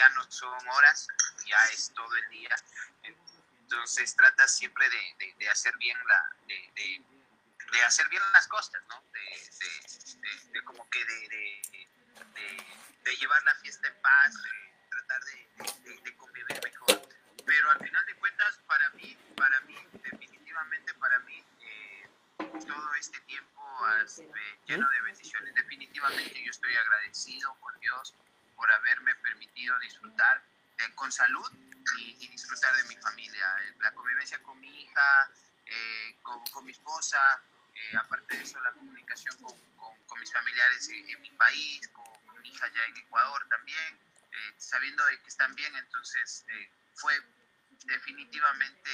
ya 0.00 0.08
no 0.10 0.24
son 0.30 0.68
horas, 0.68 1.06
ya 1.44 1.58
es 1.72 1.92
todo 1.94 2.16
el 2.16 2.28
día. 2.30 2.56
Entonces 3.02 4.16
trata 4.16 4.48
siempre 4.48 4.88
de, 4.88 5.14
de, 5.18 5.34
de 5.38 5.48
hacer 5.50 5.76
bien 5.76 5.96
la, 6.06 6.36
de, 6.46 7.04
de, 7.70 7.82
hacer 7.84 8.08
bien 8.08 8.22
las 8.32 8.48
cosas, 8.48 8.82
¿no? 8.88 9.04
De, 9.12 10.64
como 10.64 10.88
que 10.88 11.04
de, 11.04 11.88
llevar 13.18 13.42
la 13.44 13.54
fiesta 13.56 13.88
en 13.88 14.00
paz, 14.00 14.42
de 14.42 14.50
tratar 14.88 15.20
de, 15.24 16.16
convivir 16.16 16.60
mejor. 16.64 17.02
Pero 17.44 17.70
al 17.70 17.78
final 17.78 18.06
de 18.06 18.14
cuentas, 18.14 18.58
para 18.66 18.88
mí, 18.90 19.18
para 19.36 19.60
mí, 19.62 19.76
definitivamente 19.92 20.94
para 20.94 21.18
mí, 21.20 21.44
eh, 21.60 22.08
todo 22.38 22.94
este 22.94 23.20
tiempo 23.20 23.84
has, 23.86 24.20
eh, 24.20 24.58
lleno 24.66 24.88
de 24.88 25.00
bendiciones, 25.02 25.54
definitivamente 25.54 26.42
yo 26.42 26.50
estoy 26.50 26.74
agradecido 26.74 27.54
con 27.60 27.78
Dios 27.80 28.14
por 28.60 28.70
haberme 28.70 29.14
permitido 29.16 29.78
disfrutar 29.78 30.44
eh, 30.76 30.94
con 30.94 31.10
salud 31.10 31.50
y, 31.96 32.14
y, 32.20 32.28
disfrutar 32.28 32.76
de 32.76 32.84
mi 32.84 32.96
familia. 32.96 33.56
Eh, 33.62 33.74
la 33.80 33.90
convivencia 33.92 34.38
con 34.42 34.60
mi 34.60 34.82
hija, 34.82 35.30
eh, 35.64 36.18
con, 36.20 36.44
con, 36.48 36.66
mi 36.66 36.72
esposa, 36.72 37.42
eh, 37.74 37.96
aparte 37.96 38.36
de 38.36 38.42
eso 38.42 38.60
la 38.60 38.72
comunicación 38.72 39.34
con, 39.38 39.58
con, 39.76 40.04
con 40.04 40.20
mis 40.20 40.30
familiares 40.30 40.86
en, 40.90 41.08
en, 41.08 41.22
mi 41.22 41.30
país, 41.30 41.88
con 41.88 42.42
mi 42.42 42.50
hija 42.50 42.68
ya 42.68 42.84
en 42.84 42.98
Ecuador 42.98 43.46
también, 43.48 43.98
eh, 44.30 44.54
sabiendo 44.58 45.06
de 45.06 45.18
que 45.22 45.28
están 45.28 45.54
bien, 45.54 45.74
entonces 45.76 46.44
eh, 46.48 46.70
fue 46.96 47.18
definitivamente 47.86 48.90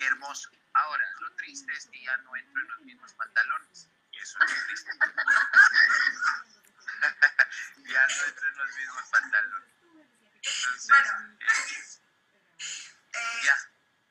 hermoso. 0.00 0.50
Ahora, 0.74 1.04
lo 1.20 1.30
triste 1.36 1.72
es 1.72 1.86
que 1.86 2.02
ya 2.02 2.14
no 2.18 2.36
entro 2.36 2.60
en 2.60 2.68
los 2.68 2.80
mismos 2.80 3.14
pantalones. 3.14 3.88
Y 4.12 4.18
eso 4.18 4.38
es 4.44 4.66
triste. 4.66 4.90
ya 7.88 8.06
no 8.06 8.24
entran 8.24 8.56
los 8.56 8.76
mismos 8.76 9.02
pantalones. 9.10 9.68
Entonces, 10.42 10.86
bueno. 10.88 11.38
Eh, 11.40 11.98
eh, 13.14 13.40
ya. 13.44 13.56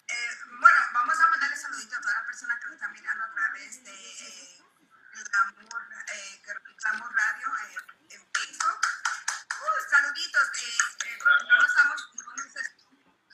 Eh, 0.08 0.38
bueno, 0.60 0.82
vamos 0.94 1.20
a 1.20 1.28
mandarle 1.30 1.58
saludito 1.58 1.96
a 1.96 2.02
todas 2.02 2.16
las 2.16 2.26
personas 2.26 2.60
que 2.60 2.68
lo 2.68 2.74
están 2.74 2.92
mirando 2.94 3.24
a 3.24 3.34
través 3.34 3.84
de 3.84 3.92
eh, 3.92 4.64
Glamour, 5.12 5.82
eh, 6.14 6.42
Glamour 6.78 7.14
Radio 7.14 7.48
eh, 7.48 7.78
en 8.10 8.22
Facebook. 8.34 8.82
Uh, 9.58 9.90
saluditos. 9.90 10.48
Eh, 11.06 11.20
no, 11.48 11.56
nos 11.58 11.68
estamos, 11.68 12.10
no, 12.16 12.36
nos, 12.36 12.54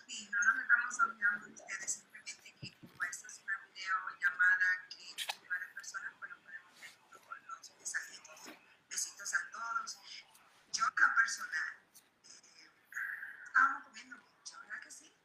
sí, 0.08 0.30
no 0.32 0.44
nos 0.44 0.62
estamos 0.62 1.00
olvidando 1.00 1.53
yo 10.84 10.92
tan 10.96 11.16
personal, 11.16 11.74
eh, 12.24 12.68
estábamos 13.48 13.84
comiendo 13.84 14.18
mucho, 14.18 14.60
¿verdad 14.60 14.82
que 14.84 14.92
sí? 14.92 15.16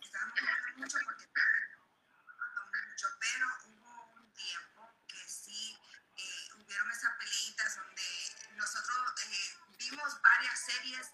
Estábamos 0.00 0.38
comiendo 0.40 0.76
mucho 0.78 0.98
porque 1.04 1.26
mucho, 2.88 3.06
pero 3.20 3.46
hubo 3.66 4.12
un 4.16 4.32
tiempo 4.32 5.04
que 5.06 5.28
sí 5.28 5.76
eh, 6.16 6.48
hubieron 6.56 6.90
esas 6.90 7.12
peleitas 7.18 7.76
donde 7.76 8.56
nosotros 8.56 9.12
eh, 9.26 9.58
vimos 9.78 10.22
varias 10.22 10.58
series 10.58 11.06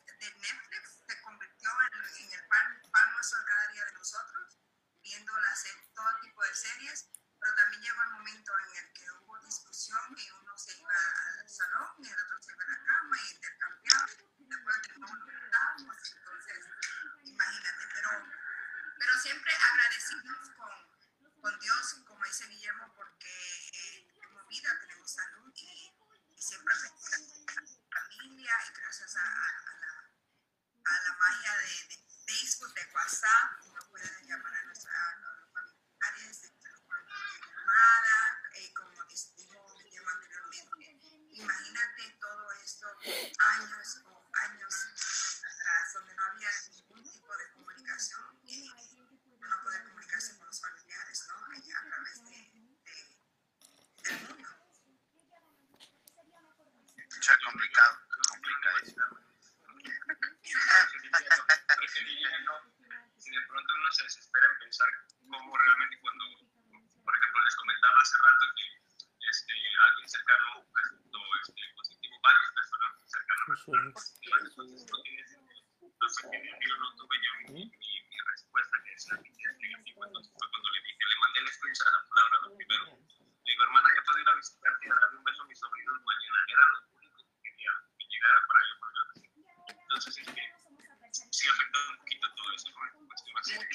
sí 91.15 91.49
afecta 91.49 91.79
un 91.91 91.99
poquito 91.99 92.27
todo 92.35 92.55
eso, 92.55 92.69
¿no? 92.71 93.07
Cuestiones. 93.33 93.69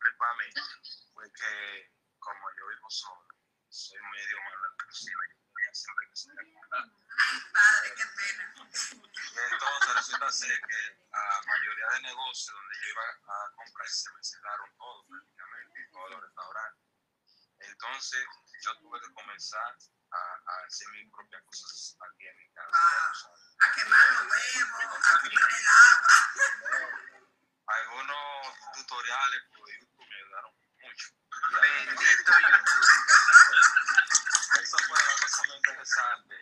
Complicó 0.00 0.24
a 0.24 0.34
mí 0.34 0.44
fue 1.12 1.32
que, 1.32 1.92
como 2.18 2.40
yo 2.56 2.68
vivo 2.68 2.90
solo, 2.90 3.28
soy 3.68 4.00
medio 4.00 4.36
malo 4.40 4.66
en 4.70 4.86
cocina 4.86 5.20
y 5.28 5.36
tenía 5.44 5.74
siempre 5.74 6.06
que. 6.08 6.20
Ay, 7.20 7.40
padre, 7.52 7.94
qué 7.94 8.04
pena. 8.16 8.54
Y 8.56 9.38
entonces 9.52 9.94
resulta 9.94 10.32
ser 10.32 10.60
que 10.60 10.80
la 11.12 11.42
mayoría 11.46 11.86
de 11.92 12.00
negocios 12.00 12.56
donde 12.56 12.74
yo 12.80 12.88
iba 12.88 13.04
a 13.04 13.52
comprar 13.54 13.88
se 13.88 14.10
me 14.12 14.24
cerraron 14.24 14.76
todos 14.76 15.06
prácticamente, 15.06 15.88
todos 15.92 16.10
los 16.10 16.22
restaurantes. 16.22 16.86
Entonces 17.58 18.26
yo 18.64 18.78
tuve 18.78 19.00
que 19.00 19.12
comenzar 19.12 19.76
a, 20.12 20.16
a 20.16 20.64
hacer 20.66 20.88
mis 20.88 21.12
propias 21.12 21.42
cosas 21.44 21.96
aquí 22.08 22.26
en 22.26 22.36
mi 22.38 22.52
casa. 22.52 22.70
tú 22.72 23.18
sabes. 23.20 23.40
A 23.60 23.72
quemar 23.74 24.12
los 24.12 24.32
huevos, 24.32 25.10
a 25.10 25.20
quemar 25.28 25.50
el 25.50 25.66
agua. 25.68 26.40
Algunos 27.70 28.56
tutoriales 28.74 29.42
por 29.54 29.70
YouTube. 29.70 29.89
Bendito 31.60 32.32
YouTube. 32.40 32.88
Eso 34.62 34.76
fue 34.86 34.98
la 34.98 35.14
cosa 35.20 35.42
muy 35.46 35.56
interesante. 35.56 36.34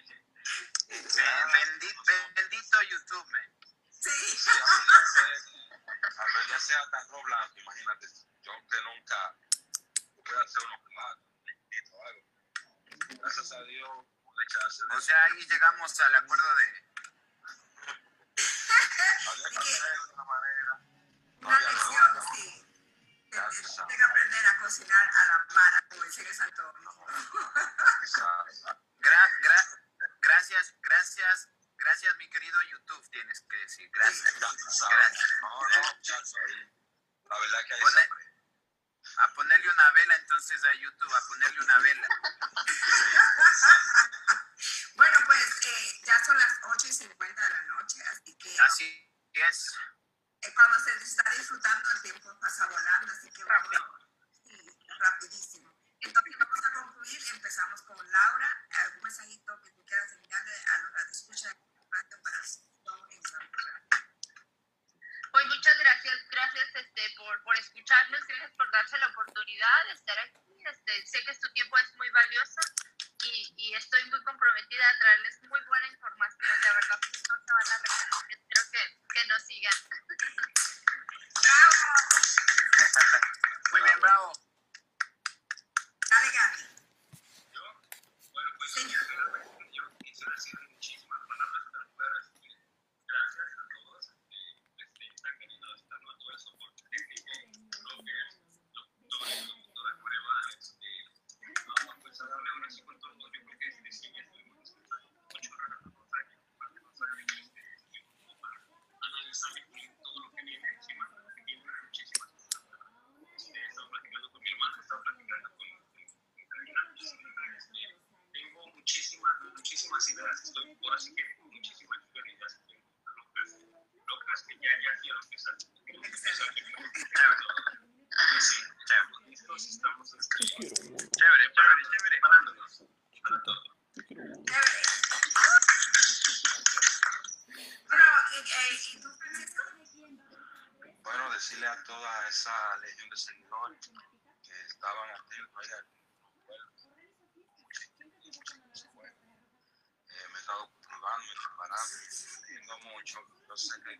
Ben- 0.88 1.52
Bendito, 1.52 2.12
bendito 2.34 2.82
YouTube, 2.82 3.26
man. 3.30 3.52
Sí. 3.90 4.10
Sí, 4.10 4.50
aprendí 4.50 4.94
a 4.94 4.98
hacer- 5.00 5.42
aprendí 6.18 6.52
a 6.52 6.56
hacer 6.56 6.76
hasta 6.78 6.98
arroz 6.98 7.22
blanco, 7.24 7.54
imagínate. 7.60 8.06
Yo 8.42 8.52
que 8.70 8.82
nunca 8.82 9.34
pude 10.16 10.40
hacer 10.44 10.62
unos 10.64 10.80
platos, 10.88 11.24
o 11.92 12.06
algo. 12.06 12.22
Gracias 13.20 13.52
a 13.52 13.62
Dios 13.64 13.90
pude 14.24 14.44
echarse. 14.44 14.82
O 14.96 15.00
sea, 15.00 15.24
ahí 15.24 15.46
llegamos 15.46 16.00
al 16.00 16.14
acuerdo 16.14 16.56
de. 16.56 16.66
había 19.28 19.48
que 19.50 19.58
hacer 19.58 19.92
de 19.92 20.12
una 20.14 20.24
manera. 20.24 20.72
No 21.40 21.48
Una 21.48 21.56
había 21.56 21.68
Tienes 23.30 23.76
que 23.96 24.02
aprender 24.02 24.46
a 24.46 24.56
cocinar 24.58 25.08
a 25.14 25.24
la 25.26 25.46
mara, 25.54 25.84
como 25.90 26.02
dicen 26.04 26.26
en 26.26 26.34
Santo. 26.34 26.72
Gra- 28.98 29.30
gra- 29.40 29.68
gracias, 30.20 30.74
gracias, 30.82 31.48
gracias, 31.76 32.16
mi 32.16 32.28
querido 32.30 32.60
YouTube, 32.62 33.08
tienes 33.10 33.40
que 33.48 33.56
decir. 33.56 33.90
Gracias. 33.92 34.34
Gracias. 34.40 35.32
No, 35.42 35.48
no. 35.48 35.82
La 37.28 37.38
verdad 37.38 37.58
que 37.66 37.76
Pone- 37.80 38.00
aprende. 38.02 38.28
A 39.16 39.34
ponerle 39.34 39.70
una 39.70 39.90
vela 39.92 40.16
entonces 40.16 40.64
a 40.64 40.74
YouTube, 40.74 41.14
a 41.14 41.20
ponerle 41.28 41.60
una 41.60 41.78
vela. 41.78 42.08
Bueno, 44.94 45.16
pues 45.26 45.66
eh, 45.66 46.00
ya 46.04 46.24
son 46.24 46.36
las 46.36 46.58
8 46.64 46.88
y 46.88 46.92
50 46.92 47.40
de 47.42 47.48
la 47.50 47.62
noche, 47.62 48.02
así 48.10 48.36
que 48.36 48.58
Así 48.60 49.12
es. 49.32 49.74
Eh, 50.42 50.54
cuando 50.54 50.78
se 50.80 50.90
está 50.96 51.24
disfrutando 51.36 51.90
el 51.92 52.02
tiempo 52.02 52.38
pasa 52.40 52.66
volando, 52.66 53.12
así 53.12 53.30
que 53.30 53.44
vamos 53.44 53.70
sí, 54.44 54.78
rapidísimo. 54.98 55.74
Entonces 56.00 56.34
vamos 56.38 56.64
a 56.64 56.72
concluir, 56.72 57.20
empezamos 57.34 57.82
con 57.82 57.96
Laura, 57.96 58.67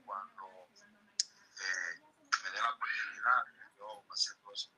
cuando 0.05 0.69
eh, 0.77 2.01
me 2.43 2.51
dé 2.51 2.61
la 2.61 2.71
oportunidad, 2.71 3.45
yo 3.77 4.05
hacer 4.13 4.37
cosas 4.43 4.71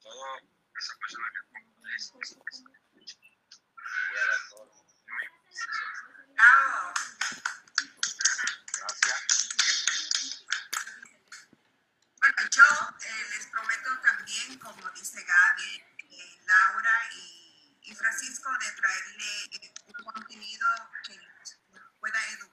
Todas 0.00 0.42
esas 0.78 0.96
personas 0.98 1.30
que 1.32 1.40
componen, 1.50 1.98
pues, 2.12 2.36
pues, 2.36 2.62
pues, 2.94 3.18
voy 4.08 4.18
a 4.18 4.26
dar 4.26 4.40
todo 4.50 4.70
Bueno, 12.20 12.42
yo 12.50 12.68
les 13.30 13.46
prometo 13.46 14.00
también, 14.00 14.58
como 14.58 14.90
dice 14.90 15.24
Gaby, 15.24 15.84
Laura 16.46 17.10
y, 17.14 17.94
Francisco, 17.94 18.50
de 18.60 18.72
traerle 18.72 19.50
un 19.86 20.04
contenido 20.04 20.66
que 21.04 21.18
pueda 21.98 22.28
educar 22.28 22.49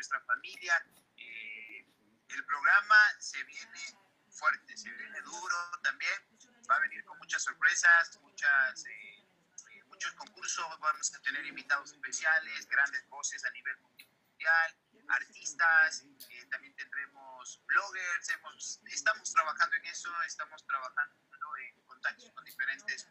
nuestra 0.00 0.20
familia. 0.22 0.74
Eh, 1.18 1.84
el 2.30 2.44
programa 2.46 2.96
se 3.18 3.42
viene 3.44 3.84
fuerte, 4.30 4.74
se 4.74 4.88
viene 4.90 5.20
duro 5.20 5.56
también, 5.82 6.18
va 6.70 6.76
a 6.76 6.80
venir 6.80 7.04
con 7.04 7.18
muchas 7.18 7.42
sorpresas, 7.42 8.18
muchas, 8.22 8.86
eh, 8.86 9.18
eh, 9.72 9.84
muchos 9.88 10.12
concursos, 10.14 10.64
vamos 10.80 11.14
a 11.14 11.20
tener 11.20 11.44
invitados 11.44 11.92
especiales, 11.92 12.66
grandes 12.68 13.06
voces 13.10 13.44
a 13.44 13.50
nivel 13.50 13.76
mundial, 13.80 14.74
artistas, 15.08 16.06
también 16.50 16.74
tendremos 16.76 17.60
bloggers, 17.66 18.30
hemos, 18.30 18.80
estamos 18.86 19.30
trabajando 19.34 19.76
en 19.76 19.84
eso, 19.86 20.10
estamos 20.22 20.64
trabajando 20.64 21.56
en 21.58 21.84
contactos 21.84 22.32
con 22.32 22.44
diferentes 22.44 23.06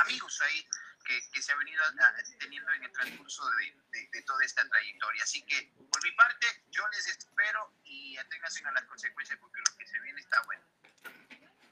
amigos 0.00 0.40
ahí 0.42 0.68
que, 1.04 1.20
que, 1.30 1.42
se 1.42 1.52
ha 1.52 1.56
venido 1.56 1.84
a, 1.84 1.92
teniendo 2.38 2.72
en 2.72 2.84
el 2.84 2.92
transcurso 2.92 3.42
de, 3.50 3.76
de, 3.92 4.08
de, 4.12 4.22
toda 4.22 4.42
esta 4.44 4.66
trayectoria. 4.68 5.22
Así 5.22 5.42
que, 5.42 5.70
por 5.90 6.02
mi 6.02 6.12
parte, 6.12 6.46
yo 6.70 6.88
les 6.88 7.06
espero 7.06 7.74
y 7.84 8.16
aténganse 8.16 8.64
a 8.64 8.72
las 8.72 8.84
consecuencias 8.84 9.38
porque 9.38 9.58
lo 9.58 9.76
que 9.76 9.86
se 9.86 10.00
viene 10.00 10.18
está 10.20 10.42
bueno. 10.46 10.64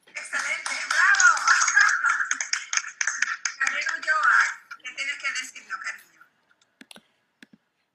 Excelente, 0.07 0.75
bravo. 0.89 1.39
Carrero 3.61 3.93
Joa, 4.05 4.39
¿qué 4.83 4.93
tienes 4.95 5.19
que 5.19 5.29
decirnos, 5.29 5.81
cariño? 5.81 6.21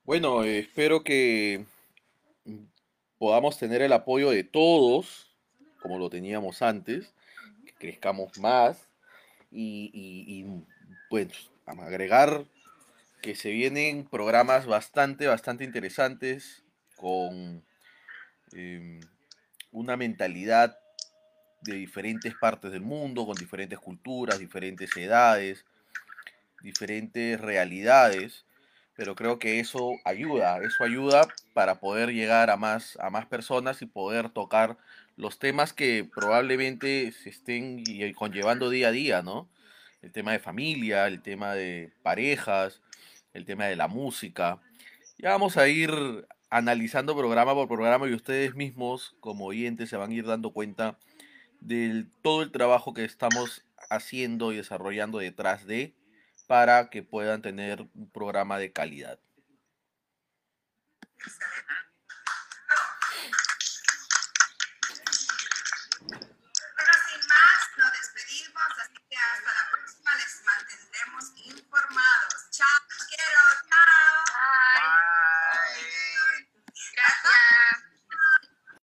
Bueno, 0.04 0.44
eh, 0.44 0.60
espero 0.60 1.04
que 1.04 1.66
podamos 3.20 3.60
tener 3.60 3.82
el 3.82 3.94
apoyo 3.94 4.32
de 4.32 4.44
todos, 4.44 5.32
como 5.80 6.00
lo 6.00 6.10
teníamos 6.10 6.62
antes, 6.62 7.14
que 7.66 7.74
crezcamos 7.76 8.38
más 8.40 8.90
y, 9.52 9.92
y, 9.94 10.40
y 10.40 10.66
pues 11.10 11.28
agregar 11.66 12.45
que 13.22 13.36
se 13.36 13.51
vienen 13.51 14.05
programas 14.05 14.66
bastante, 14.66 15.28
bastante 15.28 15.64
interesantes 15.64 16.64
con 16.95 17.64
eh, 18.53 18.99
una 19.72 19.97
mentalidad 19.97 20.78
de 21.62 21.74
diferentes 21.74 22.36
partes 22.36 22.72
del 22.72 22.82
mundo, 22.82 23.26
con 23.26 23.36
diferentes 23.36 23.80
culturas, 23.80 24.39
diferentes 24.39 24.95
edades, 24.95 25.66
diferentes 26.62 27.39
realidades, 27.39 28.45
pero 28.95 29.16
creo 29.16 29.39
que 29.39 29.60
eso 29.60 29.91
ayuda, 30.05 30.60
eso 30.64 30.84
ayuda 30.84 31.28
para 31.53 31.80
poder 31.80 32.14
llegar 32.14 32.49
a 32.49 32.58
más, 32.58 32.97
a 32.99 33.10
más 33.10 33.26
personas 33.26 33.82
y 33.82 33.86
poder 33.86 34.30
tocar 34.30 34.78
los 35.16 35.39
temas 35.39 35.74
que 35.74 36.03
probablemente 36.03 37.12
se 37.12 37.30
estén 37.30 37.84
conllevando 38.14 38.70
día 38.70 38.89
a 38.89 38.91
día, 38.91 39.22
¿no? 39.22 39.49
El 40.08 40.14
tema 40.14 40.32
de 40.32 40.39
familia, 40.39 41.05
el 41.05 41.22
tema 41.22 41.53
de 41.53 41.91
parejas, 42.01 42.82
el 43.34 43.43
tema 43.43 43.66
de 43.66 43.76
la 43.76 43.89
música. 43.89 44.62
Ya 45.18 45.32
vamos 45.32 45.58
a 45.58 45.68
ir 45.68 45.91
analizando 46.49 47.14
programa 47.14 47.53
por 47.53 47.68
programa 47.68 48.08
y 48.08 48.14
ustedes 48.14 48.55
mismos 48.55 49.18
como 49.20 49.47
oyentes 49.47 49.89
se 49.89 49.97
van 49.97 50.12
a 50.12 50.14
ir 50.14 50.26
dando 50.26 50.53
cuenta 50.53 50.97
de 51.60 52.05
todo 52.22 52.41
el 52.41 52.53
trabajo 52.53 52.93
que 52.93 53.03
estamos 53.03 53.66
haciendo 53.89 54.53
y 54.53 54.55
desarrollando 54.55 55.18
detrás 55.18 55.68
de 55.68 55.93
para 56.47 56.89
que 56.89 57.03
puedan 57.03 57.41
tener 57.41 57.82
un 57.93 58.10
programa 58.10 58.60
de 58.60 58.72
calidad. 58.72 59.20